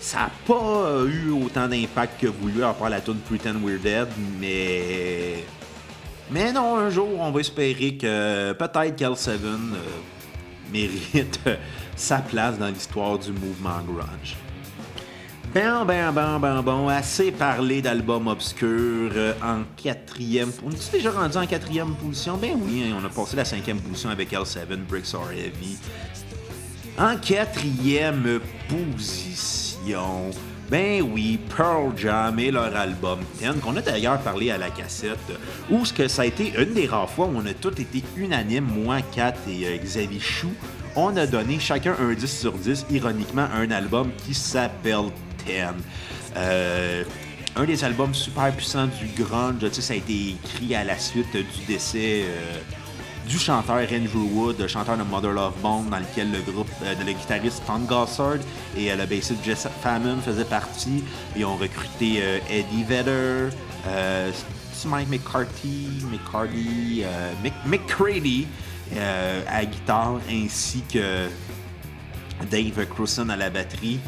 ça 0.00 0.18
n'a 0.18 0.30
pas 0.46 1.04
eu 1.04 1.30
autant 1.30 1.68
d'impact 1.68 2.20
que 2.20 2.26
voulu 2.26 2.64
à 2.64 2.72
part 2.72 2.90
la 2.90 3.00
tune 3.00 3.18
Pretend 3.18 3.60
We're 3.62 3.78
Dead, 3.78 4.08
mais. 4.40 5.44
Mais 6.30 6.52
non, 6.52 6.76
un 6.76 6.90
jour, 6.90 7.08
on 7.18 7.30
va 7.30 7.40
espérer 7.40 7.96
que 7.96 8.52
peut-être 8.52 8.96
Kel7 8.96 9.30
euh, 9.44 9.66
mérite 10.72 11.40
sa 11.96 12.18
place 12.18 12.58
dans 12.58 12.68
l'histoire 12.68 13.18
du 13.18 13.32
mouvement 13.32 13.80
grunge. 13.86 14.36
Ben, 15.52 15.84
ben, 15.84 16.12
ben, 16.12 16.38
ben, 16.38 16.62
bon, 16.62 16.88
assez 16.88 17.32
parlé 17.32 17.82
d'albums 17.82 18.28
obscurs 18.28 19.10
euh, 19.16 19.32
en 19.42 19.64
quatrième. 19.76 20.52
On 20.64 20.70
est 20.70 20.92
déjà 20.92 21.10
rendu 21.10 21.36
en 21.36 21.46
quatrième 21.46 21.94
position? 21.96 22.36
Ben 22.36 22.52
oui, 22.56 22.84
hein, 22.84 22.96
on 23.02 23.04
a 23.04 23.08
passé 23.08 23.34
la 23.34 23.44
cinquième 23.44 23.80
position 23.80 24.10
avec 24.10 24.30
L7, 24.30 24.76
Bricks 24.88 25.12
Are 25.12 25.32
Heavy. 25.32 25.76
En 26.96 27.16
quatrième 27.16 28.38
position, 28.68 29.69
ben 30.70 31.02
oui, 31.02 31.38
Pearl 31.56 31.92
Jam 31.96 32.38
et 32.38 32.50
leur 32.50 32.74
album 32.76 33.20
Ten, 33.38 33.54
qu'on 33.58 33.76
a 33.76 33.80
d'ailleurs 33.80 34.20
parlé 34.20 34.50
à 34.50 34.58
la 34.58 34.70
cassette, 34.70 35.18
où 35.68 35.84
ce 35.84 35.92
que 35.92 36.06
ça 36.06 36.22
a 36.22 36.26
été 36.26 36.52
une 36.56 36.74
des 36.74 36.86
rares 36.86 37.10
fois 37.10 37.26
où 37.26 37.36
on 37.36 37.46
a 37.46 37.54
tous 37.54 37.80
été 37.80 38.04
unanimes, 38.16 38.68
moi, 38.84 38.98
Kat 39.14 39.34
et 39.48 39.66
euh, 39.66 39.76
Xavier 39.78 40.20
Chou, 40.20 40.50
on 40.94 41.16
a 41.16 41.26
donné 41.26 41.58
chacun 41.58 41.96
un 42.00 42.14
10 42.14 42.40
sur 42.40 42.52
10, 42.52 42.86
ironiquement, 42.90 43.46
un 43.52 43.70
album 43.70 44.10
qui 44.24 44.34
s'appelle 44.34 45.10
euh, 46.36 47.04
un 47.56 47.64
des 47.64 47.84
albums 47.84 48.14
super 48.14 48.52
puissants 48.52 48.86
du 48.86 49.22
grunge, 49.22 49.68
ça 49.72 49.92
a 49.92 49.96
été 49.96 50.36
écrit 50.44 50.74
à 50.74 50.84
la 50.84 50.98
suite 50.98 51.32
du 51.32 51.64
décès 51.66 52.22
euh, 52.24 52.60
du 53.30 53.38
chanteur 53.38 53.76
Andrew 53.76 54.26
Wood, 54.34 54.66
chanteur 54.66 54.98
de 54.98 55.04
Mother 55.04 55.32
Love 55.32 55.54
Bone, 55.62 55.88
dans 55.88 55.98
lequel 55.98 56.30
le 56.32 56.40
groupe 56.40 56.68
euh, 56.82 56.94
de 56.94 57.04
le 57.04 57.12
guitariste 57.12 57.62
Tom 57.66 57.86
Gossard 57.86 58.40
et 58.76 58.94
le 58.94 59.06
bassiste 59.06 59.42
Jess 59.44 59.66
Famine 59.82 60.20
faisaient 60.20 60.44
partie. 60.44 61.02
Ils 61.36 61.44
ont 61.44 61.56
recruté 61.56 62.22
Eddie 62.50 62.84
Vedder, 62.84 63.48
Mike 64.86 65.08
McCarthy, 65.08 65.88
McCarty, 66.10 67.04
McCready 67.66 68.46
à 69.46 69.64
guitare, 69.64 70.20
ainsi 70.30 70.82
que 70.92 71.28
Dave 72.50 72.86
Cruzen 72.86 73.30
à 73.30 73.36
la 73.36 73.50
batterie. 73.50 74.00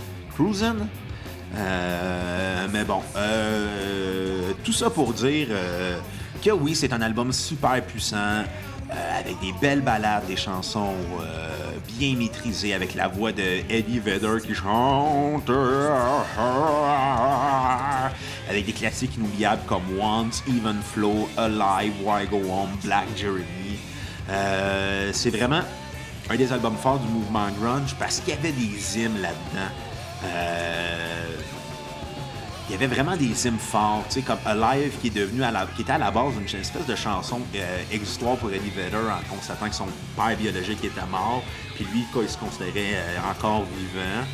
Euh, 1.54 2.66
mais 2.72 2.84
bon, 2.84 3.02
euh, 3.16 4.52
tout 4.64 4.72
ça 4.72 4.88
pour 4.88 5.12
dire 5.12 5.48
euh, 5.50 5.98
que 6.42 6.50
oui, 6.50 6.74
c'est 6.74 6.92
un 6.92 7.02
album 7.02 7.32
super 7.32 7.84
puissant, 7.84 8.44
avec 9.18 9.38
des 9.40 9.52
belles 9.60 9.80
ballades, 9.80 10.26
des 10.26 10.36
chansons 10.36 10.94
bien 11.98 12.16
maîtrisées, 12.16 12.74
avec 12.74 12.94
la 12.94 13.08
voix 13.08 13.32
de 13.32 13.60
Eddie 13.68 13.98
Vedder 13.98 14.38
qui 14.46 14.54
chante, 14.54 15.50
avec 18.48 18.66
des 18.66 18.72
classiques 18.72 19.16
inoubliables 19.16 19.62
comme 19.66 19.82
Once, 20.00 20.42
Even 20.48 20.80
Flow, 20.82 21.28
Alive, 21.36 21.94
Why 22.04 22.26
Go 22.26 22.40
On, 22.50 22.68
Black 22.84 23.06
Jeremy. 23.16 23.78
c'est 25.12 25.30
vraiment 25.30 25.62
un 26.30 26.36
des 26.36 26.52
albums 26.52 26.76
forts 26.76 27.00
du 27.00 27.08
mouvement 27.08 27.48
grunge 27.60 27.94
parce 27.98 28.20
qu'il 28.20 28.34
y 28.34 28.36
avait 28.36 28.52
des 28.52 28.98
hymnes 28.98 29.20
là-dedans. 29.20 29.70
Euh, 32.62 32.68
il 32.68 32.72
y 32.72 32.74
avait 32.74 32.86
vraiment 32.86 33.16
des 33.16 33.46
hymnes 33.46 33.58
forts, 33.58 34.04
tu 34.08 34.14
sais, 34.14 34.22
comme 34.22 34.38
Alive 34.44 34.92
qui 35.00 35.08
est 35.08 35.14
devenu 35.14 35.42
à 35.42 35.50
la, 35.50 35.66
qui 35.66 35.82
était 35.82 35.92
à 35.92 35.98
la 35.98 36.10
base 36.10 36.34
une 36.36 36.60
espèce 36.60 36.86
de 36.86 36.94
chanson 36.94 37.40
euh, 37.54 37.82
exutoire 37.90 38.36
pour 38.36 38.52
Eddie 38.52 38.70
Vedder 38.70 38.96
en 38.96 39.34
constatant 39.34 39.68
que 39.68 39.74
son 39.74 39.88
père 40.16 40.36
biologique 40.36 40.84
était 40.84 41.06
mort, 41.10 41.42
puis 41.74 41.86
lui, 41.92 42.04
il 42.14 42.28
se 42.28 42.38
considérait 42.38 42.94
euh, 42.94 43.30
encore 43.30 43.64
vivant. 43.64 44.26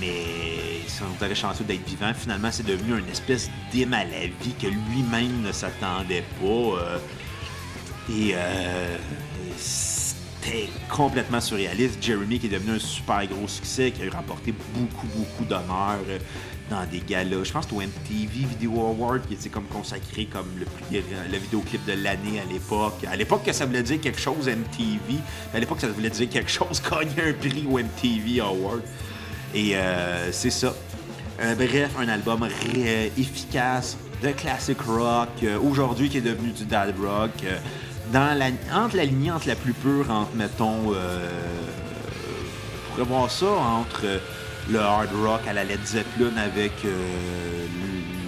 mais 0.00 0.82
il 0.84 0.90
serait 0.90 1.34
chanceux 1.34 1.64
d'être 1.64 1.86
vivant. 1.86 2.12
Finalement, 2.14 2.50
c'est 2.50 2.66
devenu 2.66 2.98
une 2.98 3.08
espèce 3.08 3.50
d'hymne 3.70 3.94
à 3.94 4.04
la 4.04 4.26
vie 4.26 4.54
que 4.60 4.66
lui-même 4.66 5.42
ne 5.42 5.52
s'attendait 5.52 6.24
pas. 6.40 6.98
et 8.10 8.34
c'était 9.60 10.68
complètement 10.88 11.40
surréaliste. 11.40 12.02
Jeremy 12.02 12.38
qui 12.38 12.46
est 12.46 12.50
devenu 12.50 12.72
un 12.72 12.78
super 12.78 13.26
gros 13.26 13.48
succès, 13.48 13.90
qui 13.90 14.06
a 14.06 14.10
remporté 14.10 14.52
beaucoup, 14.74 15.06
beaucoup 15.14 15.44
d'honneur 15.44 15.98
euh, 16.08 16.18
dans 16.70 16.84
des 16.90 17.00
galas. 17.00 17.44
Je 17.44 17.52
pense 17.52 17.66
que 17.66 17.74
au 17.74 17.80
MTV 17.80 18.46
Video 18.48 18.80
Award 18.80 19.26
qui 19.26 19.34
était 19.34 19.48
comme 19.48 19.64
consacré 19.64 20.26
comme 20.26 20.46
le, 20.58 20.66
le 20.90 21.38
vidéoclip 21.38 21.84
de 21.84 21.92
l'année 21.92 22.40
à 22.40 22.50
l'époque. 22.50 23.04
À 23.10 23.16
l'époque 23.16 23.44
que 23.44 23.52
ça 23.52 23.66
voulait 23.66 23.82
dire 23.82 24.00
quelque 24.00 24.20
chose 24.20 24.46
MTV. 24.48 25.18
À 25.52 25.58
l'époque 25.58 25.80
ça 25.80 25.88
voulait 25.88 26.10
dire 26.10 26.28
quelque 26.28 26.50
chose 26.50 26.80
gagner 26.90 27.30
un 27.30 27.32
prix 27.32 27.66
au 27.68 27.78
MTV 27.78 28.40
Award. 28.40 28.82
Et 29.54 29.76
euh, 29.76 30.30
c'est 30.32 30.50
ça. 30.50 30.72
bref, 31.38 31.90
un 31.98 32.08
album 32.08 32.46
efficace 33.16 33.98
de 34.22 34.30
classic 34.30 34.80
rock, 34.82 35.44
aujourd'hui 35.62 36.08
qui 36.08 36.18
est 36.18 36.22
devenu 36.22 36.52
du 36.52 36.64
dad 36.64 36.94
rock. 37.00 37.30
dans 38.12 38.38
la, 38.38 38.50
entre 38.72 38.96
la 38.96 39.04
lignée 39.04 39.32
entre 39.32 39.48
la 39.48 39.56
plus 39.56 39.72
pure, 39.72 40.10
entre, 40.10 40.34
mettons, 40.34 40.90
on 40.90 40.94
pourrait 42.92 43.04
voir 43.08 43.30
ça 43.30 43.46
entre 43.46 44.20
le 44.68 44.78
hard 44.78 45.08
rock 45.24 45.40
à 45.48 45.52
la 45.52 45.64
Led 45.64 45.84
Zeppelin 45.84 46.36
avec 46.36 46.72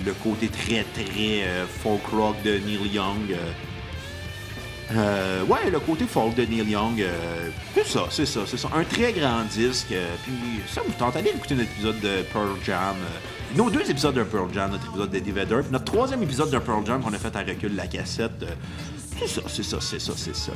le 0.05 0.13
côté 0.15 0.49
très 0.49 0.85
très 0.95 1.45
folk 1.83 2.07
rock 2.07 2.37
de 2.43 2.59
Neil 2.59 2.89
Young. 2.93 3.37
Euh, 4.95 5.45
ouais, 5.45 5.71
le 5.71 5.81
côté 5.81 6.05
folk 6.05 6.35
de 6.35 6.45
Neil 6.45 6.71
Young, 6.71 7.01
euh, 7.01 7.49
c'est 7.75 7.87
ça, 7.87 8.07
c'est 8.11 8.27
ça, 8.27 8.41
c'est 8.47 8.57
ça. 8.57 8.69
Un 8.75 8.85
très 8.85 9.13
grand 9.13 9.43
disque. 9.45 9.93
Euh, 9.93 10.15
puis 10.25 10.35
ça 10.69 10.83
vous 10.87 10.93
tente 10.93 11.15
d'aller 11.15 11.31
écouter 11.31 11.55
notre 11.55 11.71
épisode 11.71 12.01
de 12.01 12.23
Pearl 12.33 12.57
Jam. 12.65 12.97
nos 13.57 13.71
deux 13.71 13.89
épisodes 13.91 14.15
de 14.15 14.25
Pearl 14.25 14.49
Jam, 14.53 14.71
notre 14.71 14.87
épisode 14.87 15.11
de 15.11 15.19
Divider, 15.19 15.61
puis 15.63 15.73
notre 15.73 15.85
troisième 15.85 16.23
épisode 16.23 16.51
de 16.51 16.59
Pearl 16.59 16.85
Jam 16.85 17.01
qu'on 17.01 17.13
a 17.13 17.19
fait 17.19 17.35
à 17.35 17.41
recul 17.41 17.75
la 17.75 17.87
cassette. 17.87 18.45
c'est 19.19 19.29
ça, 19.29 19.41
c'est 19.47 19.63
ça, 19.63 19.79
c'est 19.81 20.01
ça, 20.01 20.13
c'est 20.17 20.37
ça. 20.37 20.53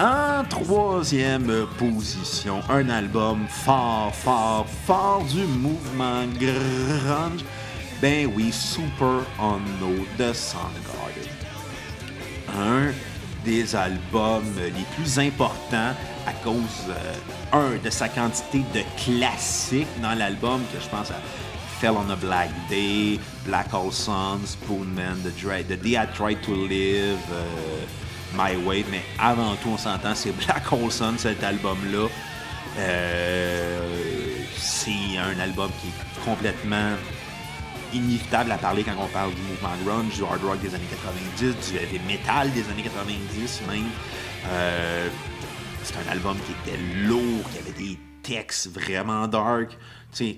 En 0.00 0.44
troisième 0.48 1.66
position, 1.76 2.62
un 2.70 2.88
album 2.88 3.46
fort, 3.46 4.14
fort, 4.14 4.66
fort 4.86 5.22
du 5.24 5.42
mouvement 5.42 6.24
grunge. 6.38 7.44
Ben 8.00 8.26
oui, 8.34 8.50
Super 8.50 9.20
Unknown 9.38 10.06
de 10.18 10.32
Soundgarden. 10.32 11.28
Un 12.58 12.94
des 13.44 13.76
albums 13.76 14.54
les 14.56 14.86
plus 14.96 15.18
importants 15.18 15.94
à 16.26 16.32
cause, 16.42 16.88
euh, 16.88 17.14
un, 17.52 17.76
de 17.84 17.90
sa 17.90 18.08
quantité 18.08 18.64
de 18.72 18.80
classiques 19.04 20.00
dans 20.00 20.14
l'album, 20.14 20.62
que 20.72 20.82
je 20.82 20.88
pense 20.88 21.10
à 21.10 21.20
Fell 21.78 21.92
on 21.92 22.10
a 22.10 22.16
Black 22.16 22.48
Day, 22.70 23.20
Black 23.44 23.66
Hole 23.74 23.92
Sun, 23.92 24.40
Spoonman, 24.46 25.18
The, 25.22 25.68
The 25.68 25.82
Day 25.82 25.90
I 25.90 26.06
Tried 26.16 26.40
to 26.40 26.54
Live, 26.54 27.18
euh, 27.32 27.84
My 28.34 28.56
Way, 28.64 28.84
mais 28.90 29.02
avant 29.18 29.54
tout, 29.56 29.70
on 29.70 29.78
s'entend, 29.78 30.14
c'est 30.14 30.32
Black 30.32 30.70
Hole 30.72 30.90
cet 31.18 31.42
album-là. 31.42 32.08
Euh, 32.78 33.80
c'est 34.56 35.18
un 35.18 35.38
album 35.40 35.70
qui 35.80 35.88
est 35.88 36.24
complètement 36.24 36.92
inévitable 37.92 38.52
à 38.52 38.58
parler 38.58 38.84
quand 38.84 38.94
on 38.98 39.08
parle 39.08 39.34
du 39.34 39.42
mouvement 39.42 39.70
grunge, 39.84 40.14
du 40.14 40.22
hard 40.22 40.42
rock 40.44 40.60
des 40.60 40.74
années 40.74 40.84
90, 41.38 41.70
du 41.70 41.76
heavy 41.76 41.98
metal 42.06 42.52
des 42.52 42.68
années 42.70 42.82
90 42.82 43.62
même. 43.68 43.84
Euh, 44.48 45.08
c'est 45.82 45.96
un 45.96 46.12
album 46.12 46.36
qui 46.46 46.52
était 46.52 46.78
lourd, 47.06 47.42
qui 47.52 47.58
avait 47.58 47.78
des 47.78 47.98
textes 48.22 48.68
vraiment 48.68 49.26
dark. 49.26 49.76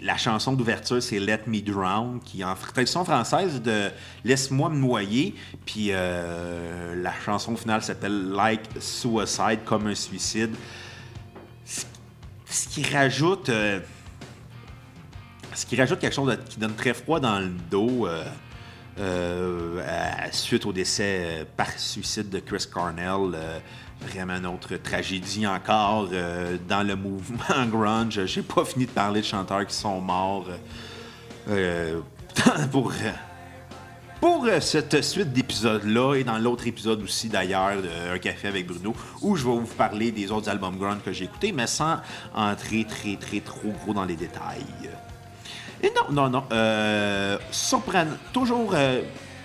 La 0.02 0.16
chanson 0.16 0.52
d'ouverture, 0.52 1.02
c'est 1.02 1.18
Let 1.18 1.42
Me 1.46 1.60
Drown, 1.60 2.20
qui 2.24 2.44
en 2.44 2.54
traduction 2.54 3.04
française 3.04 3.60
de 3.60 3.90
Laisse-moi 4.24 4.68
me 4.68 4.76
noyer. 4.76 5.34
Puis 5.64 5.88
euh, 5.90 6.94
la 7.02 7.12
chanson 7.24 7.56
finale 7.56 7.82
s'appelle 7.82 8.30
Like 8.30 8.62
Suicide, 8.78 9.60
comme 9.64 9.86
un 9.86 9.94
suicide. 9.94 10.54
Ce 11.64 12.68
qui 12.68 12.82
rajoute. 12.82 13.48
Euh, 13.48 13.80
ce 15.54 15.66
qui 15.66 15.76
rajoute 15.76 15.98
quelque 15.98 16.14
chose 16.14 16.34
qui 16.48 16.58
donne 16.58 16.74
très 16.74 16.94
froid 16.94 17.20
dans 17.20 17.38
le 17.38 17.50
dos 17.70 18.06
euh, 18.98 19.76
suite 20.32 20.64
au 20.64 20.72
décès 20.72 21.46
par 21.56 21.70
suicide 21.78 22.30
de 22.30 22.40
Chris 22.40 22.66
Cornell. 22.72 23.38
Vraiment 24.06 24.36
une 24.36 24.46
autre 24.46 24.76
tragédie 24.76 25.46
encore 25.46 26.08
dans 26.68 26.86
le 26.86 26.96
mouvement 26.96 27.66
grunge. 27.70 28.24
J'ai 28.26 28.42
pas 28.42 28.64
fini 28.64 28.86
de 28.86 28.90
parler 28.90 29.20
de 29.20 29.26
chanteurs 29.26 29.66
qui 29.66 29.74
sont 29.74 30.00
morts 30.00 30.48
pour 32.70 32.92
pour 34.20 34.46
cette 34.60 35.02
suite 35.02 35.32
d'épisodes-là 35.32 36.14
et 36.14 36.22
dans 36.22 36.38
l'autre 36.38 36.68
épisode 36.68 37.02
aussi 37.02 37.28
d'ailleurs, 37.28 37.72
Un 38.12 38.18
café 38.18 38.46
avec 38.46 38.68
Bruno, 38.68 38.94
où 39.20 39.34
je 39.34 39.44
vais 39.44 39.50
vous 39.50 39.66
parler 39.66 40.12
des 40.12 40.30
autres 40.30 40.48
albums 40.48 40.76
grunge 40.76 41.02
que 41.04 41.12
j'ai 41.12 41.24
écoutés, 41.24 41.50
mais 41.50 41.66
sans 41.66 41.96
entrer 42.32 42.86
très 42.88 43.16
très 43.16 43.40
trop 43.40 43.72
gros 43.82 43.92
dans 43.92 44.04
les 44.04 44.14
détails. 44.14 44.62
Et 45.82 45.90
non, 45.90 46.12
non, 46.12 46.30
non. 46.30 46.44
Euh, 46.52 47.36
surprenant. 47.50 48.16
Toujours. 48.32 48.72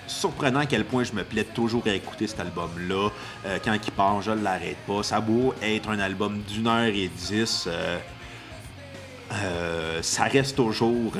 Euh, 0.07 0.17
surprenant 0.17 0.59
à 0.61 0.65
quel 0.65 0.85
point 0.85 1.03
je 1.03 1.13
me 1.13 1.23
plais 1.23 1.43
toujours 1.43 1.83
à 1.87 1.93
écouter 1.93 2.27
cet 2.27 2.39
album-là. 2.39 3.09
Euh, 3.45 3.59
quand 3.63 3.73
il 3.73 3.91
part, 3.91 4.21
je 4.21 4.31
ne 4.31 4.43
l'arrête 4.43 4.77
pas. 4.87 5.03
Ça 5.03 5.19
beau 5.19 5.53
être 5.61 5.89
un 5.89 5.99
album 5.99 6.41
d'une 6.41 6.67
heure 6.67 6.85
et 6.85 7.09
dix. 7.09 7.67
ça 10.01 10.23
reste 10.25 10.55
toujours 10.55 11.13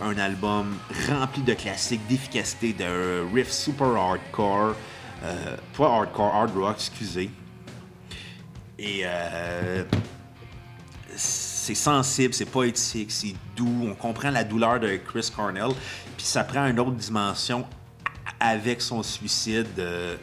un 0.00 0.18
album 0.18 0.76
rempli 1.08 1.42
de 1.42 1.54
classiques, 1.54 2.06
d'efficacité, 2.06 2.72
de 2.72 3.24
riffs 3.34 3.50
super 3.50 3.96
hardcore. 3.96 4.74
pas 5.76 5.86
hardcore, 5.86 6.34
hard 6.34 6.56
rock, 6.56 6.76
excusez. 6.76 7.30
Et 8.78 9.04
c'est 11.16 11.74
sensible, 11.74 12.34
c'est 12.34 12.44
poétique, 12.44 13.10
c'est 13.10 13.34
doux. 13.56 13.86
On 13.88 13.94
comprend 13.94 14.30
la 14.30 14.44
douleur 14.44 14.80
de 14.80 14.96
Chris 14.96 15.30
Cornell. 15.34 15.70
Puis 16.16 16.26
ça 16.26 16.44
prend 16.44 16.66
une 16.66 16.78
autre 16.78 16.92
dimension 16.92 17.64
avec 18.44 18.82
son 18.82 19.02
suicide. 19.02 19.66
Euh, 19.78 20.16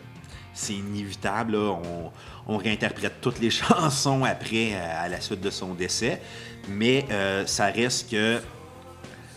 c'est 0.53 0.73
inévitable. 0.73 1.55
On, 1.55 2.11
réinterprète 2.57 3.21
toutes 3.21 3.39
les 3.39 3.49
chansons 3.61 4.23
après, 4.25 4.75
à 4.75 5.07
la 5.07 5.21
suite 5.21 5.41
de 5.41 5.49
son 5.49 5.73
décès. 5.73 6.21
Mais 6.69 7.05
euh, 7.09 7.45
ça 7.45 7.67
reste 7.67 8.11
que 8.11 8.39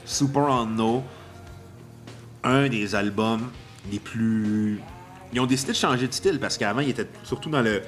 Super 0.05 0.49
On 0.49 1.03
un 2.43 2.69
des 2.69 2.95
albums 2.95 3.51
les 3.91 3.99
plus. 3.99 4.81
Ils 5.33 5.41
ont 5.41 5.47
décidé 5.47 5.73
de 5.73 5.77
changer 5.77 6.07
de 6.07 6.13
style 6.13 6.39
parce 6.39 6.59
qu'avant, 6.59 6.81
ils 6.81 6.91
étaient 6.91 7.09
surtout 7.23 7.49
dans 7.49 7.63
le, 7.63 7.83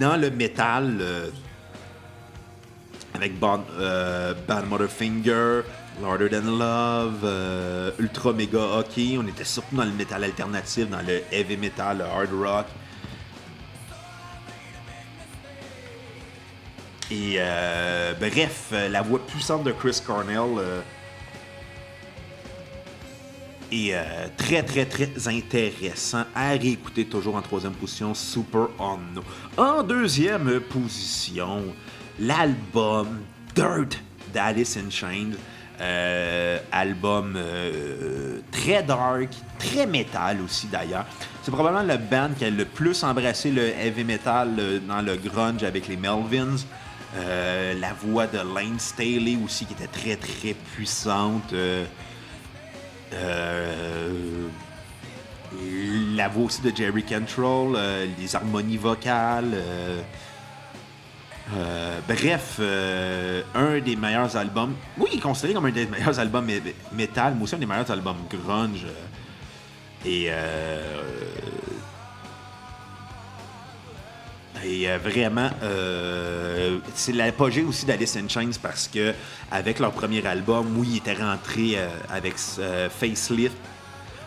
dans 0.00 0.16
le 0.16 0.30
métal. 0.30 0.98
Euh, 1.00 1.30
avec 3.14 3.32
euh, 3.42 4.34
Bad 4.46 4.68
Motherfinger, 4.68 5.62
Larder 6.02 6.28
Than 6.28 6.58
Love, 6.58 7.20
euh, 7.24 7.90
Ultra 7.98 8.32
Mega 8.32 8.58
Hockey. 8.58 9.16
On 9.18 9.26
était 9.26 9.44
surtout 9.44 9.76
dans 9.76 9.84
le 9.84 9.90
métal 9.90 10.22
alternatif, 10.24 10.88
dans 10.88 11.02
le 11.02 11.22
heavy 11.32 11.56
metal, 11.56 11.98
le 11.98 12.04
hard 12.04 12.32
rock. 12.32 12.66
Et 17.10 17.36
euh, 17.38 18.14
bref, 18.14 18.72
la 18.72 19.02
voix 19.02 19.18
puissante 19.26 19.64
de 19.64 19.72
Chris 19.72 20.00
Cornell 20.06 20.82
est 23.72 23.94
très 24.36 24.62
très 24.62 24.84
très 24.84 25.28
intéressant 25.28 26.24
à 26.34 26.50
réécouter 26.50 27.06
toujours 27.06 27.36
en 27.36 27.42
troisième 27.42 27.72
position, 27.72 28.14
Super 28.14 28.68
On. 28.78 28.98
En 29.56 29.82
deuxième 29.82 30.60
position, 30.60 31.64
l'album 32.20 33.20
Dirt 33.54 33.98
d'Alice 34.32 34.76
in 34.76 34.90
Chains. 34.90 35.32
Euh, 35.80 36.58
album 36.72 37.34
euh, 37.36 38.40
très 38.50 38.82
dark, 38.82 39.28
très 39.60 39.86
metal 39.86 40.40
aussi 40.40 40.66
d'ailleurs. 40.66 41.06
C'est 41.42 41.52
probablement 41.52 41.84
le 41.84 41.98
band 41.98 42.30
qui 42.36 42.44
a 42.46 42.50
le 42.50 42.64
plus 42.64 43.04
embrassé 43.04 43.52
le 43.52 43.68
heavy 43.68 44.02
metal 44.02 44.56
euh, 44.58 44.80
dans 44.80 45.02
le 45.02 45.14
grunge 45.14 45.62
avec 45.62 45.86
les 45.86 45.96
Melvins. 45.96 46.56
la 47.14 47.92
voix 47.92 48.26
de 48.26 48.38
Lane 48.38 48.80
Staley 48.80 49.38
aussi 49.44 49.66
qui 49.66 49.74
était 49.74 49.86
très 49.86 50.16
très 50.16 50.54
puissante. 50.54 51.54
la 56.16 56.28
voix 56.28 56.44
aussi 56.44 56.60
de 56.60 56.74
Jerry 56.74 57.04
Cantrell, 57.04 57.78
les 58.18 58.34
harmonies 58.34 58.78
vocales. 58.78 59.56
Euh, 61.56 61.98
bref, 62.06 62.56
euh, 62.60 63.42
un 63.54 63.78
des 63.78 63.96
meilleurs 63.96 64.36
albums. 64.36 64.74
Oui, 64.98 65.10
il 65.12 65.18
est 65.18 65.22
considéré 65.22 65.54
comme 65.54 65.66
un 65.66 65.70
des 65.70 65.86
meilleurs 65.86 66.18
albums 66.18 66.46
metal, 66.92 67.34
mais 67.36 67.42
aussi 67.42 67.54
un 67.54 67.58
des 67.58 67.66
meilleurs 67.66 67.90
albums 67.90 68.18
grunge. 68.30 68.86
Et. 70.04 70.26
Euh, 70.30 71.02
et 74.64 74.88
vraiment, 74.98 75.50
c'est 76.92 77.12
l'apogée 77.12 77.62
aussi 77.62 77.86
d'Alice 77.86 78.16
in 78.16 78.28
Chains 78.28 78.50
parce 78.60 78.88
que 78.88 79.14
avec 79.52 79.78
leur 79.78 79.92
premier 79.92 80.26
album, 80.26 80.76
oui, 80.76 80.88
ils 80.90 80.96
étaient 80.96 81.14
rentrés 81.14 81.78
avec 82.10 82.34
Facelift. 82.36 83.56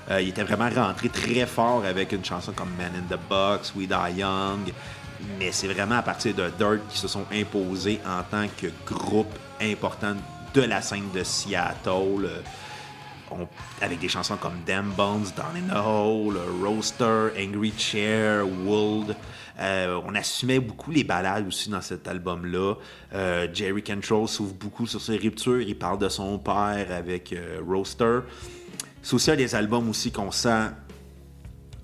ils 0.09 0.29
étaient 0.29 0.43
vraiment 0.43 0.69
rentrés 0.69 1.09
très 1.09 1.45
fort 1.45 1.83
avec 1.83 2.13
une 2.13 2.23
chanson 2.23 2.53
comme 2.53 2.69
Man 2.77 2.93
in 2.95 3.13
the 3.13 3.19
Box, 3.29 3.73
We 3.75 3.89
Die 3.89 4.19
Young 4.19 4.71
mais 5.39 5.51
c'est 5.51 5.67
vraiment 5.67 5.95
à 5.95 6.01
partir 6.01 6.33
de 6.33 6.49
Dirt 6.57 6.79
qui 6.89 6.97
se 6.97 7.07
sont 7.07 7.25
imposés 7.31 7.99
en 8.05 8.23
tant 8.23 8.47
que 8.57 8.67
groupe 8.85 9.33
important 9.61 10.15
de 10.53 10.61
la 10.61 10.81
scène 10.81 11.09
de 11.13 11.23
Seattle. 11.23 12.29
avec 13.81 13.99
des 13.99 14.09
chansons 14.09 14.35
comme 14.35 14.59
Damn 14.65 14.91
Bones, 14.91 15.27
Down 15.37 15.55
in 15.55 15.73
the 15.73 15.77
Hole, 15.77 16.37
Roaster, 16.61 17.29
Angry 17.39 17.73
Chair, 17.77 18.45
Wold. 18.65 19.15
Euh, 19.59 20.01
on 20.05 20.15
assumait 20.15 20.59
beaucoup 20.59 20.91
les 20.91 21.03
balades 21.03 21.47
aussi 21.47 21.69
dans 21.69 21.81
cet 21.81 22.07
album-là. 22.07 22.75
Euh, 23.13 23.47
Jerry 23.53 23.83
Cantrell 23.83 24.27
s'ouvre 24.27 24.53
beaucoup 24.53 24.87
sur 24.87 24.99
ses 24.99 25.17
ruptures. 25.17 25.61
Il 25.61 25.77
parle 25.77 25.99
de 25.99 26.09
son 26.09 26.37
père 26.39 26.87
avec 26.91 27.31
euh, 27.31 27.59
Roaster. 27.65 28.19
C'est 29.01 29.13
aussi 29.13 29.31
un 29.31 29.35
des 29.35 29.55
albums 29.55 29.87
aussi 29.89 30.11
qu'on 30.11 30.31
sent 30.31 30.67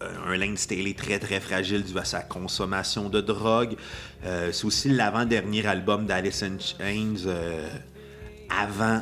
un 0.02 0.38
Lane 0.38 0.58
Staley 0.58 0.94
très 0.94 1.20
très 1.20 1.40
fragile 1.40 1.84
dû 1.84 1.98
à 1.98 2.06
sa 2.06 2.22
consommation 2.22 3.10
de 3.10 3.22
drogue. 3.22 3.76
c'est 4.24 4.66
aussi 4.66 4.90
l'avant-dernier 4.90 5.66
album 5.66 6.06
d'Alice 6.06 6.44
in 6.44 6.58
Chains 6.60 7.30
avant 8.50 9.02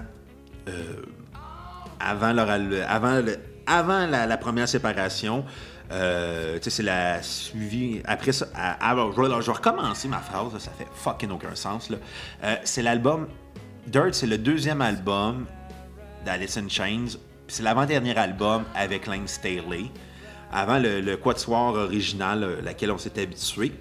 avant, 2.00 2.34
leur, 2.34 2.50
avant, 2.50 3.22
avant 3.66 4.08
la, 4.08 4.38
première 4.38 4.68
séparation. 4.68 5.46
Euh, 5.92 6.58
c'est 6.62 6.84
la 6.84 7.22
suivi. 7.22 8.02
Après 8.06 8.32
ça, 8.32 8.48
je, 8.54 9.22
vais, 9.22 9.52
recommencer 9.52 10.08
ma 10.08 10.20
phrase, 10.20 10.58
ça 10.58 10.72
fait 10.72 10.88
fucking 10.94 11.32
aucun 11.32 11.56
sens. 11.56 11.90
Euh, 12.44 12.56
c'est 12.64 12.82
l'album. 12.82 13.28
Dirt, 13.88 14.14
c'est 14.14 14.28
le 14.28 14.40
deuxième 14.40 14.82
album 14.82 15.46
d'Alice 16.26 16.58
in 16.58 16.68
Chains. 16.70 17.18
C'est 17.48 17.62
l'avant-dernier 17.62 18.18
album 18.18 18.64
avec 18.74 19.06
Lane 19.06 19.28
Staley. 19.28 19.92
Avant 20.56 20.80
le, 20.80 21.02
le 21.02 21.18
Quatuor 21.18 21.76
original, 21.76 22.44
euh, 22.44 22.62
laquelle 22.64 22.92
on 22.92 22.98
s'est 22.98 23.22
habitué. 23.22 23.74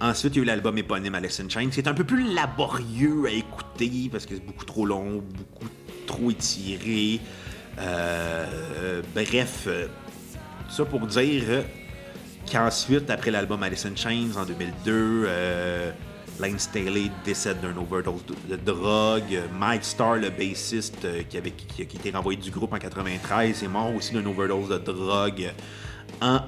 Ensuite, 0.00 0.34
il 0.34 0.38
y 0.38 0.40
a 0.40 0.42
eu 0.42 0.46
l'album 0.46 0.76
éponyme 0.76 1.14
in 1.14 1.48
Chains. 1.48 1.68
C'est 1.70 1.86
un 1.86 1.94
peu 1.94 2.04
plus 2.04 2.34
laborieux 2.34 3.26
à 3.26 3.30
écouter 3.30 4.08
parce 4.10 4.26
que 4.26 4.34
c'est 4.34 4.44
beaucoup 4.44 4.64
trop 4.64 4.86
long, 4.86 5.22
beaucoup 5.22 5.68
trop 6.06 6.30
étiré. 6.30 7.20
Euh, 7.78 9.02
bref, 9.14 9.64
euh, 9.66 9.86
ça 10.68 10.84
pour 10.84 11.06
dire 11.06 11.64
qu'ensuite, 12.50 13.10
après 13.10 13.30
l'album 13.30 13.62
Alice 13.62 13.86
in 13.86 13.96
Chains 13.96 14.36
en 14.36 14.44
2002, 14.44 15.24
euh, 15.26 15.90
Lane 16.40 16.58
Staley 16.58 17.10
décède 17.24 17.60
d'un 17.60 17.76
overdose 17.76 18.24
de, 18.48 18.56
drogue. 18.56 19.40
Mike 19.58 19.84
Starr, 19.84 20.16
le 20.16 20.30
bassiste 20.30 21.06
qui, 21.28 21.36
avait, 21.36 21.52
qui, 21.52 21.82
a 21.82 21.84
été 21.84 22.10
renvoyé 22.10 22.38
du 22.38 22.50
groupe 22.50 22.72
en 22.72 22.78
93, 22.78 23.62
est 23.62 23.68
mort 23.68 23.94
aussi 23.94 24.12
d'un 24.12 24.26
overdose 24.26 24.68
de 24.68 24.78
drogue 24.78 25.52
en 26.20 26.40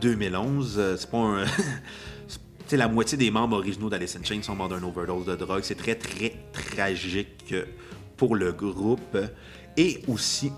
2011. 0.00 0.96
C'est 0.98 1.10
pas 1.10 1.18
un. 1.18 1.44
la 2.76 2.88
moitié 2.88 3.16
des 3.16 3.30
membres 3.30 3.56
originaux 3.56 3.88
d'Alice 3.88 4.16
in 4.16 4.42
sont 4.42 4.54
morts 4.54 4.68
d'un 4.68 4.82
overdose 4.82 5.24
de 5.24 5.36
drogue. 5.36 5.62
C'est 5.62 5.76
très, 5.76 5.94
très 5.94 6.34
tragique 6.52 7.54
pour 8.16 8.36
le 8.36 8.52
groupe. 8.52 9.16
Et 9.76 10.02
aussi, 10.08 10.52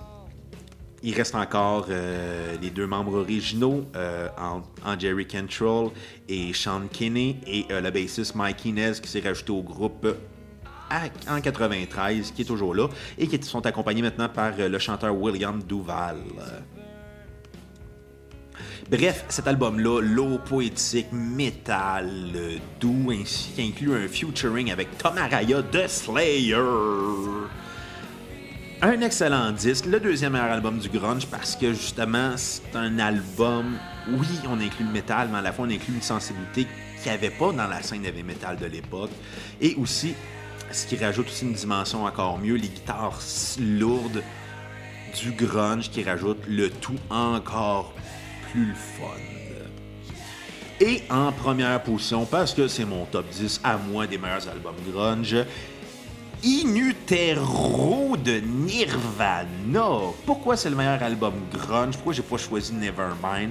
il 1.02 1.14
reste 1.14 1.34
encore 1.34 1.86
euh, 1.88 2.56
les 2.60 2.70
deux 2.70 2.86
membres 2.86 3.14
originaux, 3.14 3.84
euh, 3.96 4.28
en, 4.38 4.62
et 6.28 6.52
Sean 6.52 6.82
Kinney, 6.92 7.36
et 7.46 7.66
euh, 7.70 7.80
le 7.80 7.90
bassiste 7.90 8.34
Mike 8.34 8.64
Inez 8.66 8.92
qui 9.02 9.08
s'est 9.08 9.20
rajouté 9.20 9.52
au 9.52 9.62
groupe 9.62 10.06
en 11.28 11.40
93, 11.40 12.32
qui 12.32 12.42
est 12.42 12.44
toujours 12.44 12.74
là, 12.74 12.88
et 13.16 13.28
qui 13.28 13.40
sont 13.42 13.64
accompagnés 13.64 14.02
maintenant 14.02 14.28
par 14.28 14.52
le 14.58 14.78
chanteur 14.78 15.16
William 15.16 15.62
Duval. 15.62 16.18
Bref, 18.90 19.24
cet 19.28 19.46
album-là, 19.46 20.00
low 20.00 20.38
poétique, 20.38 21.12
métal, 21.12 22.10
doux, 22.80 23.12
ainsi 23.12 23.52
qu'inclut 23.52 23.94
un 23.94 24.08
featuring 24.08 24.72
avec 24.72 24.98
Tom 24.98 25.16
Araya 25.16 25.62
de 25.62 25.86
Slayer. 25.86 26.56
Un 28.82 29.02
excellent 29.02 29.52
disque, 29.52 29.84
le 29.84 30.00
deuxième 30.00 30.32
meilleur 30.32 30.52
album 30.52 30.78
du 30.78 30.88
grunge 30.88 31.26
parce 31.26 31.54
que 31.54 31.74
justement 31.74 32.32
c'est 32.38 32.74
un 32.74 32.98
album, 32.98 33.76
oui 34.08 34.26
on 34.48 34.58
inclut 34.58 34.86
le 34.86 34.90
métal, 34.90 35.28
mais 35.30 35.36
à 35.36 35.42
la 35.42 35.52
fois 35.52 35.66
on 35.66 35.70
inclut 35.70 35.92
une 35.92 36.00
sensibilité 36.00 36.66
qu'il 36.96 37.12
n'y 37.12 37.18
avait 37.18 37.28
pas 37.28 37.52
dans 37.52 37.66
la 37.66 37.82
scène 37.82 38.06
heavy 38.06 38.22
metal 38.22 38.56
de 38.56 38.64
l'époque. 38.64 39.10
Et 39.60 39.74
aussi, 39.74 40.14
ce 40.72 40.86
qui 40.86 40.96
rajoute 40.96 41.26
aussi 41.26 41.44
une 41.44 41.52
dimension 41.52 42.06
encore 42.06 42.38
mieux, 42.38 42.54
les 42.54 42.68
guitares 42.68 43.20
lourdes 43.58 44.22
du 45.20 45.32
grunge 45.32 45.90
qui 45.90 46.02
rajoute 46.02 46.38
le 46.48 46.70
tout 46.70 46.98
encore 47.10 47.92
plus 48.50 48.74
fun. 48.74 49.04
Et 50.80 51.02
en 51.10 51.32
première 51.32 51.82
position, 51.82 52.24
parce 52.24 52.54
que 52.54 52.66
c'est 52.66 52.86
mon 52.86 53.04
top 53.04 53.28
10 53.28 53.60
à 53.62 53.76
moi 53.76 54.06
des 54.06 54.16
meilleurs 54.16 54.48
albums 54.48 54.72
grunge, 54.90 55.36
Inutero 56.42 58.16
de 58.16 58.40
Nirvana. 58.40 60.12
Pourquoi 60.24 60.56
c'est 60.56 60.70
le 60.70 60.76
meilleur 60.76 61.02
album 61.02 61.34
grunge? 61.52 61.94
Pourquoi 61.96 62.14
j'ai 62.14 62.22
pas 62.22 62.38
choisi 62.38 62.72
Nevermind? 62.72 63.50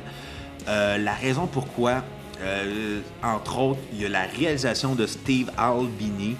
Euh, 0.67 0.97
la 0.97 1.13
raison 1.13 1.45
pourquoi, 1.45 2.03
euh, 2.41 3.01
entre 3.21 3.59
autres, 3.59 3.79
il 3.93 4.01
y 4.01 4.05
a 4.05 4.09
la 4.09 4.23
réalisation 4.23 4.95
de 4.95 5.05
Steve 5.05 5.51
Albini, 5.57 6.35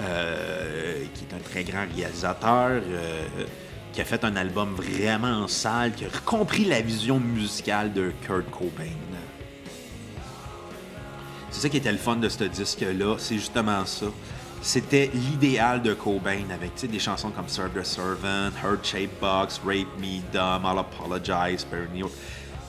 euh, 0.00 1.04
qui 1.14 1.24
est 1.24 1.34
un 1.34 1.40
très 1.40 1.64
grand 1.64 1.86
réalisateur 1.92 2.80
qui 3.92 4.00
a 4.00 4.04
fait 4.04 4.24
un 4.24 4.36
album 4.36 4.74
vraiment 4.74 5.48
sale, 5.48 5.92
qui 5.92 6.04
a 6.04 6.08
compris 6.24 6.64
la 6.64 6.80
vision 6.80 7.18
musicale 7.18 7.92
de 7.92 8.12
Kurt 8.22 8.48
Cobain. 8.50 8.84
C'est 11.50 11.62
ça 11.62 11.68
qui 11.68 11.76
était 11.76 11.92
le 11.92 11.98
fun 11.98 12.16
de 12.16 12.28
ce 12.28 12.44
disque-là, 12.44 13.16
c'est 13.18 13.36
justement 13.36 13.84
ça. 13.84 14.06
C'était 14.62 15.10
l'idéal 15.12 15.82
de 15.82 15.92
Cobain 15.92 16.44
avec 16.54 16.72
des 16.88 16.98
chansons 17.00 17.30
comme 17.30 17.48
Serve 17.48 17.72
the 17.72 17.84
Servant, 17.84 18.52
Heart 18.62 18.86
Shaped 18.86 19.18
Box, 19.20 19.60
Rape 19.66 19.88
Me, 19.98 20.20
Dumb, 20.32 20.64
I'll 20.64 20.78
Apologize, 20.78 21.66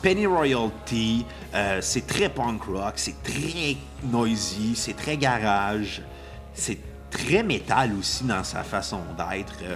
Penny 0.02 0.26
Royalty. 0.26 1.24
Euh, 1.54 1.78
c'est 1.82 2.08
très 2.08 2.30
punk 2.30 2.64
rock, 2.64 2.94
c'est 2.96 3.22
très 3.22 3.78
noisy, 4.04 4.76
c'est 4.76 4.96
très 4.96 5.18
garage, 5.18 6.02
c'est 6.56 6.80
très 7.12 7.44
métal 7.44 7.94
aussi 7.94 8.24
dans 8.24 8.44
sa 8.44 8.64
façon 8.64 9.02
d'être. 9.16 9.54
Euh, 9.62 9.76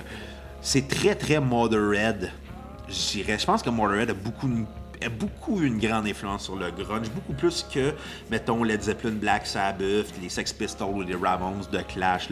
c'est 0.60 0.88
très, 0.88 1.14
très 1.14 1.40
Motorhead, 1.40 2.32
Je 2.90 3.46
pense 3.46 3.62
que 3.62 3.70
Motorhead 3.70 4.10
a 4.10 4.14
beaucoup, 4.16 4.50
a 5.04 5.10
beaucoup 5.10 5.62
une 5.62 5.80
grande 5.80 6.08
influence 6.08 6.46
sur 6.46 6.56
le 6.56 6.72
grunge, 6.72 7.10
beaucoup 7.10 7.34
plus 7.34 7.66
que, 7.72 7.94
mettons, 8.30 8.64
Led 8.64 8.82
Zeppelin, 8.82 9.14
Black 9.14 9.46
Sabbath, 9.46 10.08
les 10.22 10.30
Sex 10.30 10.54
Pistols 10.54 10.88
ou 10.90 11.02
les 11.02 11.16
Ramones 11.16 11.64
de 11.72 11.80
Clash. 11.80 12.30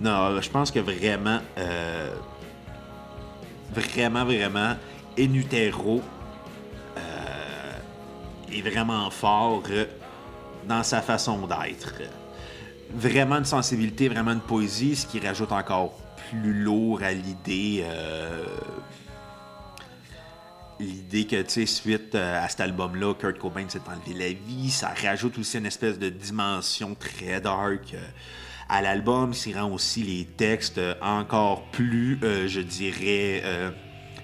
Non, 0.00 0.40
je 0.40 0.50
pense 0.50 0.70
que 0.70 0.80
vraiment, 0.80 1.40
euh, 1.58 2.10
vraiment, 3.72 4.24
vraiment, 4.24 4.74
Enutero 5.18 6.02
euh, 6.96 8.52
est 8.52 8.62
vraiment 8.62 9.10
fort 9.10 9.62
euh, 9.70 9.84
dans 10.68 10.82
sa 10.82 11.02
façon 11.02 11.46
d'être. 11.46 11.94
Vraiment 12.94 13.36
une 13.36 13.44
sensibilité, 13.44 14.08
vraiment 14.08 14.32
une 14.32 14.40
poésie, 14.40 14.96
ce 14.96 15.06
qui 15.06 15.20
rajoute 15.20 15.52
encore 15.52 15.92
plus 16.30 16.54
lourd 16.54 17.02
à 17.02 17.12
l'idée. 17.12 17.84
Euh, 17.84 18.44
l'idée 20.80 21.26
que, 21.26 21.42
tu 21.42 21.50
sais, 21.50 21.66
suite 21.66 22.14
euh, 22.14 22.44
à 22.44 22.48
cet 22.48 22.60
album-là, 22.60 23.14
Kurt 23.14 23.38
Cobain 23.38 23.68
s'est 23.68 23.80
enlevé 23.86 24.18
la 24.18 24.32
vie. 24.32 24.70
Ça 24.70 24.92
rajoute 25.02 25.38
aussi 25.38 25.58
une 25.58 25.66
espèce 25.66 25.98
de 25.98 26.08
dimension 26.08 26.94
très 26.94 27.40
dark 27.40 27.94
euh, 27.94 28.06
à 28.68 28.82
l'album. 28.82 29.34
Ça 29.34 29.50
rend 29.60 29.72
aussi 29.72 30.02
les 30.02 30.24
textes 30.24 30.80
encore 31.00 31.64
plus, 31.70 32.18
je 32.22 32.60
dirais, 32.60 33.42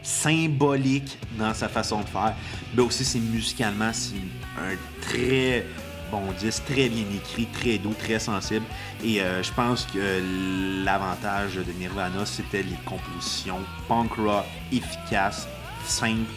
symboliques 0.02 1.18
dans 1.38 1.54
sa 1.54 1.68
façon 1.68 2.02
de 2.02 2.06
faire. 2.06 2.34
Mais 2.76 2.82
aussi, 2.82 3.04
c'est 3.04 3.18
musicalement, 3.18 3.92
c'est 3.92 4.16
un 4.58 4.76
très 5.00 5.64
bon 6.10 6.32
disque, 6.38 6.64
très 6.66 6.88
bien 6.88 7.04
écrit, 7.14 7.46
très 7.46 7.78
doux, 7.78 7.94
très 7.98 8.18
sensible. 8.18 8.64
Et 9.02 9.20
euh, 9.20 9.42
je 9.42 9.52
pense 9.52 9.86
que 9.86 10.84
l'avantage 10.84 11.56
de 11.56 11.72
Nirvana, 11.72 12.24
c'était 12.24 12.62
les 12.62 12.78
compositions 12.84 13.60
punk 13.88 14.12
rock 14.14 14.44
efficaces, 14.72 15.48
simples 15.86 16.30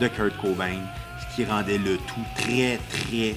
de 0.00 0.08
Kurt 0.08 0.36
Cobain, 0.38 0.80
ce 1.20 1.36
qui 1.36 1.44
rendait 1.44 1.78
le 1.78 1.96
tout 1.96 2.26
très, 2.36 2.78
très 2.90 3.34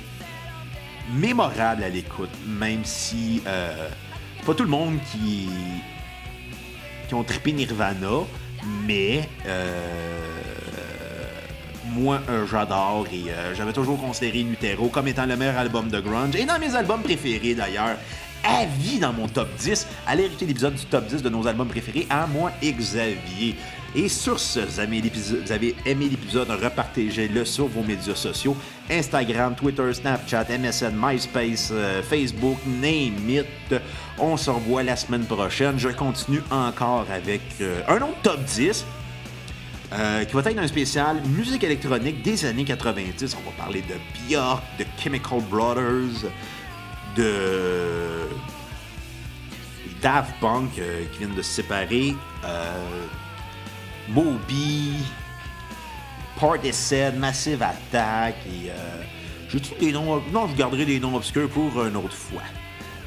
mémorable 1.13 1.83
à 1.83 1.89
l'écoute, 1.89 2.29
même 2.47 2.81
si 2.83 3.41
euh, 3.47 3.89
pas 4.45 4.53
tout 4.53 4.63
le 4.63 4.69
monde 4.69 4.97
qui, 5.11 5.49
ont 7.11 7.23
trippé 7.23 7.51
Nirvana, 7.51 8.25
mais 8.87 9.29
euh, 9.45 10.33
moi, 11.93 12.21
j'adore 12.49 13.05
et 13.13 13.29
euh, 13.29 13.53
j'avais 13.53 13.73
toujours 13.73 13.99
considéré 13.99 14.43
Nutero 14.43 14.87
comme 14.87 15.07
étant 15.07 15.27
le 15.27 15.37
meilleur 15.37 15.57
album 15.57 15.89
de 15.89 15.99
grunge 15.99 16.35
et 16.35 16.45
dans 16.45 16.57
mes 16.57 16.75
albums 16.75 17.01
préférés 17.01 17.53
d'ailleurs. 17.53 17.97
À 18.45 18.65
vie 18.65 18.99
dans 18.99 19.13
mon 19.13 19.27
top 19.29 19.47
10. 19.57 19.87
Allez 20.05 20.25
écouter 20.25 20.45
l'épisode 20.45 20.75
du 20.75 20.85
top 20.85 21.05
10 21.07 21.21
de 21.21 21.29
nos 21.29 21.47
albums 21.47 21.67
préférés 21.67 22.07
à 22.09 22.27
moi 22.27 22.51
et 22.61 22.73
Xavier. 22.73 23.55
Et 23.95 24.09
sur 24.09 24.39
ce, 24.39 24.59
vous 24.61 24.79
avez, 24.79 25.01
vous 25.01 25.51
avez 25.51 25.75
aimé 25.85 26.09
l'épisode, 26.09 26.49
repartagez-le 26.49 27.45
sur 27.45 27.67
vos 27.67 27.83
médias 27.83 28.15
sociaux. 28.15 28.57
Instagram, 28.89 29.55
Twitter, 29.55 29.93
Snapchat, 29.93 30.45
MSN, 30.49 30.93
MySpace, 30.95 31.69
euh, 31.71 32.01
Facebook, 32.01 32.57
name 32.65 33.29
it. 33.29 33.75
On 34.17 34.35
se 34.35 34.49
revoit 34.49 34.81
la 34.81 34.95
semaine 34.95 35.25
prochaine. 35.25 35.77
Je 35.77 35.89
continue 35.89 36.41
encore 36.49 37.05
avec 37.13 37.41
euh, 37.61 37.81
un 37.87 37.97
autre 37.97 38.21
top 38.23 38.43
10. 38.43 38.83
Euh, 39.93 40.25
qui 40.25 40.33
va 40.33 40.41
être 40.41 40.57
un 40.57 40.67
spécial 40.67 41.21
musique 41.37 41.63
électronique 41.63 42.23
des 42.23 42.45
années 42.45 42.65
90. 42.65 43.37
On 43.39 43.47
va 43.47 43.55
parler 43.55 43.83
de 43.83 43.93
Björk, 44.27 44.63
de 44.79 44.85
Chemical 44.97 45.39
Brothers, 45.51 46.31
de 47.15 48.27
Daft 50.01 50.31
Punk 50.41 50.71
qui 50.71 51.19
viennent 51.19 51.35
de 51.35 51.43
se 51.43 51.61
séparer, 51.61 52.15
Moby, 54.09 54.97
Partisan, 56.39 57.13
Massive 57.17 57.61
Attack 57.61 58.35
et. 58.45 58.69
Euh, 58.69 59.03
je 59.49 59.59
des 59.79 59.91
noms. 59.91 60.21
Non, 60.31 60.47
je 60.47 60.55
garderai 60.55 60.85
des 60.85 60.99
noms 60.99 61.15
obscurs 61.15 61.47
pour 61.49 61.83
une 61.83 61.95
autre 61.95 62.13
fois. 62.13 62.41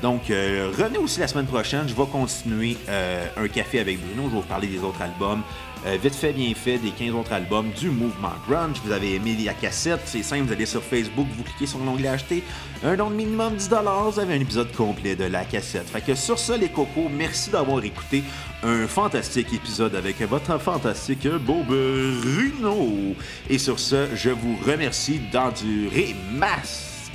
Donc, 0.03 0.30
euh, 0.30 0.70
revenez 0.76 0.99
aussi 0.99 1.20
la 1.20 1.28
semaine 1.28 1.47
prochaine. 1.47 1.88
Je 1.88 1.94
vais 1.94 2.07
continuer 2.07 2.76
euh, 2.88 3.26
un 3.36 3.49
café 3.49 3.80
avec 3.80 3.99
Bruno. 3.99 4.24
Je 4.24 4.34
vais 4.34 4.40
vous 4.40 4.42
parler 4.42 4.68
des 4.68 4.80
autres 4.80 5.01
albums. 5.01 5.42
Euh, 5.86 5.97
vite 6.03 6.14
fait, 6.14 6.32
bien 6.32 6.53
fait, 6.55 6.78
des 6.78 6.90
15 6.90 7.14
autres 7.14 7.32
albums 7.32 7.70
du 7.70 7.90
mouvement 7.90 8.32
grunge. 8.49 8.76
Vous 8.84 8.92
avez 8.92 9.14
aimé 9.14 9.36
la 9.44 9.55
cassette, 9.55 10.01
c'est 10.05 10.22
simple, 10.22 10.44
vous 10.44 10.53
allez 10.53 10.66
sur 10.66 10.82
Facebook, 10.82 11.26
vous 11.36 11.44
cliquez 11.44 11.66
sur 11.66 11.78
l'onglet 11.78 12.09
acheter, 12.09 12.42
un 12.82 12.97
don 12.97 13.11
de 13.11 13.14
minimum 13.14 13.55
10$, 13.57 14.11
vous 14.11 14.18
avez 14.18 14.34
un 14.34 14.40
épisode 14.40 14.72
complet 14.72 15.14
de 15.14 15.24
la 15.24 15.44
cassette. 15.44 15.88
Fait 15.88 16.01
que 16.01 16.14
sur 16.14 16.38
ça, 16.38 16.57
les 16.57 16.70
cocos, 16.70 17.09
merci 17.09 17.51
d'avoir 17.51 17.84
écouté 17.84 18.24
un 18.64 18.88
fantastique 18.88 19.53
épisode 19.53 19.94
avec 19.94 20.20
votre 20.22 20.59
fantastique 20.59 21.28
Bob 21.28 21.66
Bruno. 21.66 23.14
Et 23.49 23.59
sur 23.59 23.78
ce, 23.78 24.09
je 24.16 24.30
vous 24.30 24.57
remercie 24.66 25.20
d'endurer 25.30 26.16
masse 26.32 27.11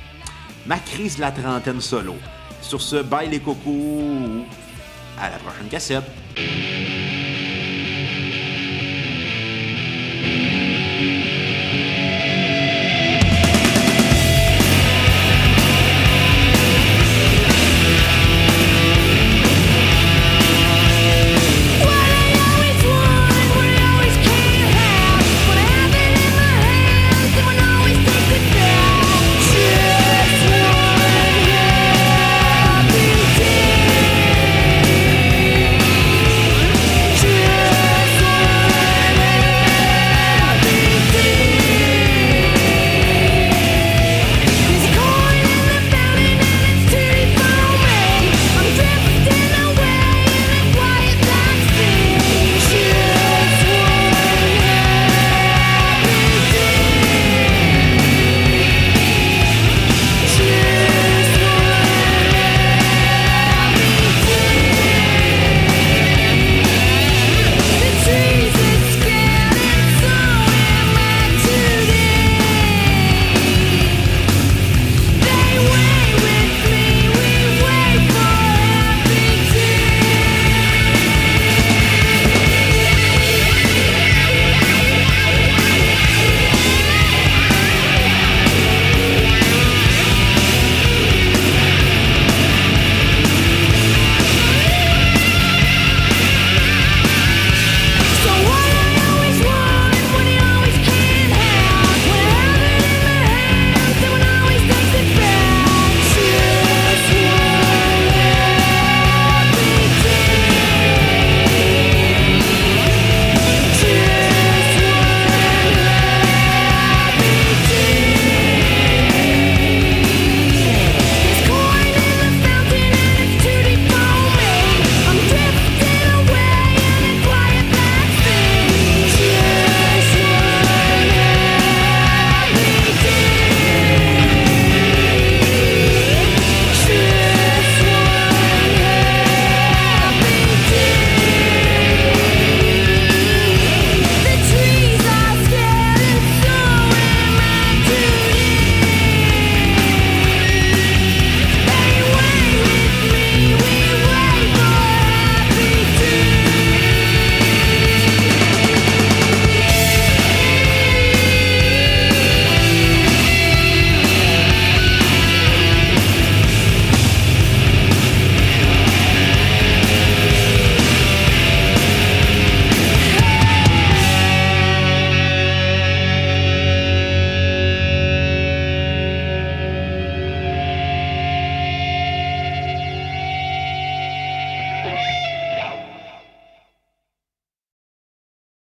ma 0.66 0.78
crise 0.78 1.18
de 1.18 1.22
la 1.22 1.32
trentaine 1.32 1.82
solo. 1.82 2.16
Sur 2.62 2.82
ce, 2.82 3.02
bye 3.02 3.30
les 3.30 3.40
cocos, 3.40 4.46
à 5.20 5.30
la 5.30 5.38
prochaine 5.38 5.68
cassette. 5.68 6.04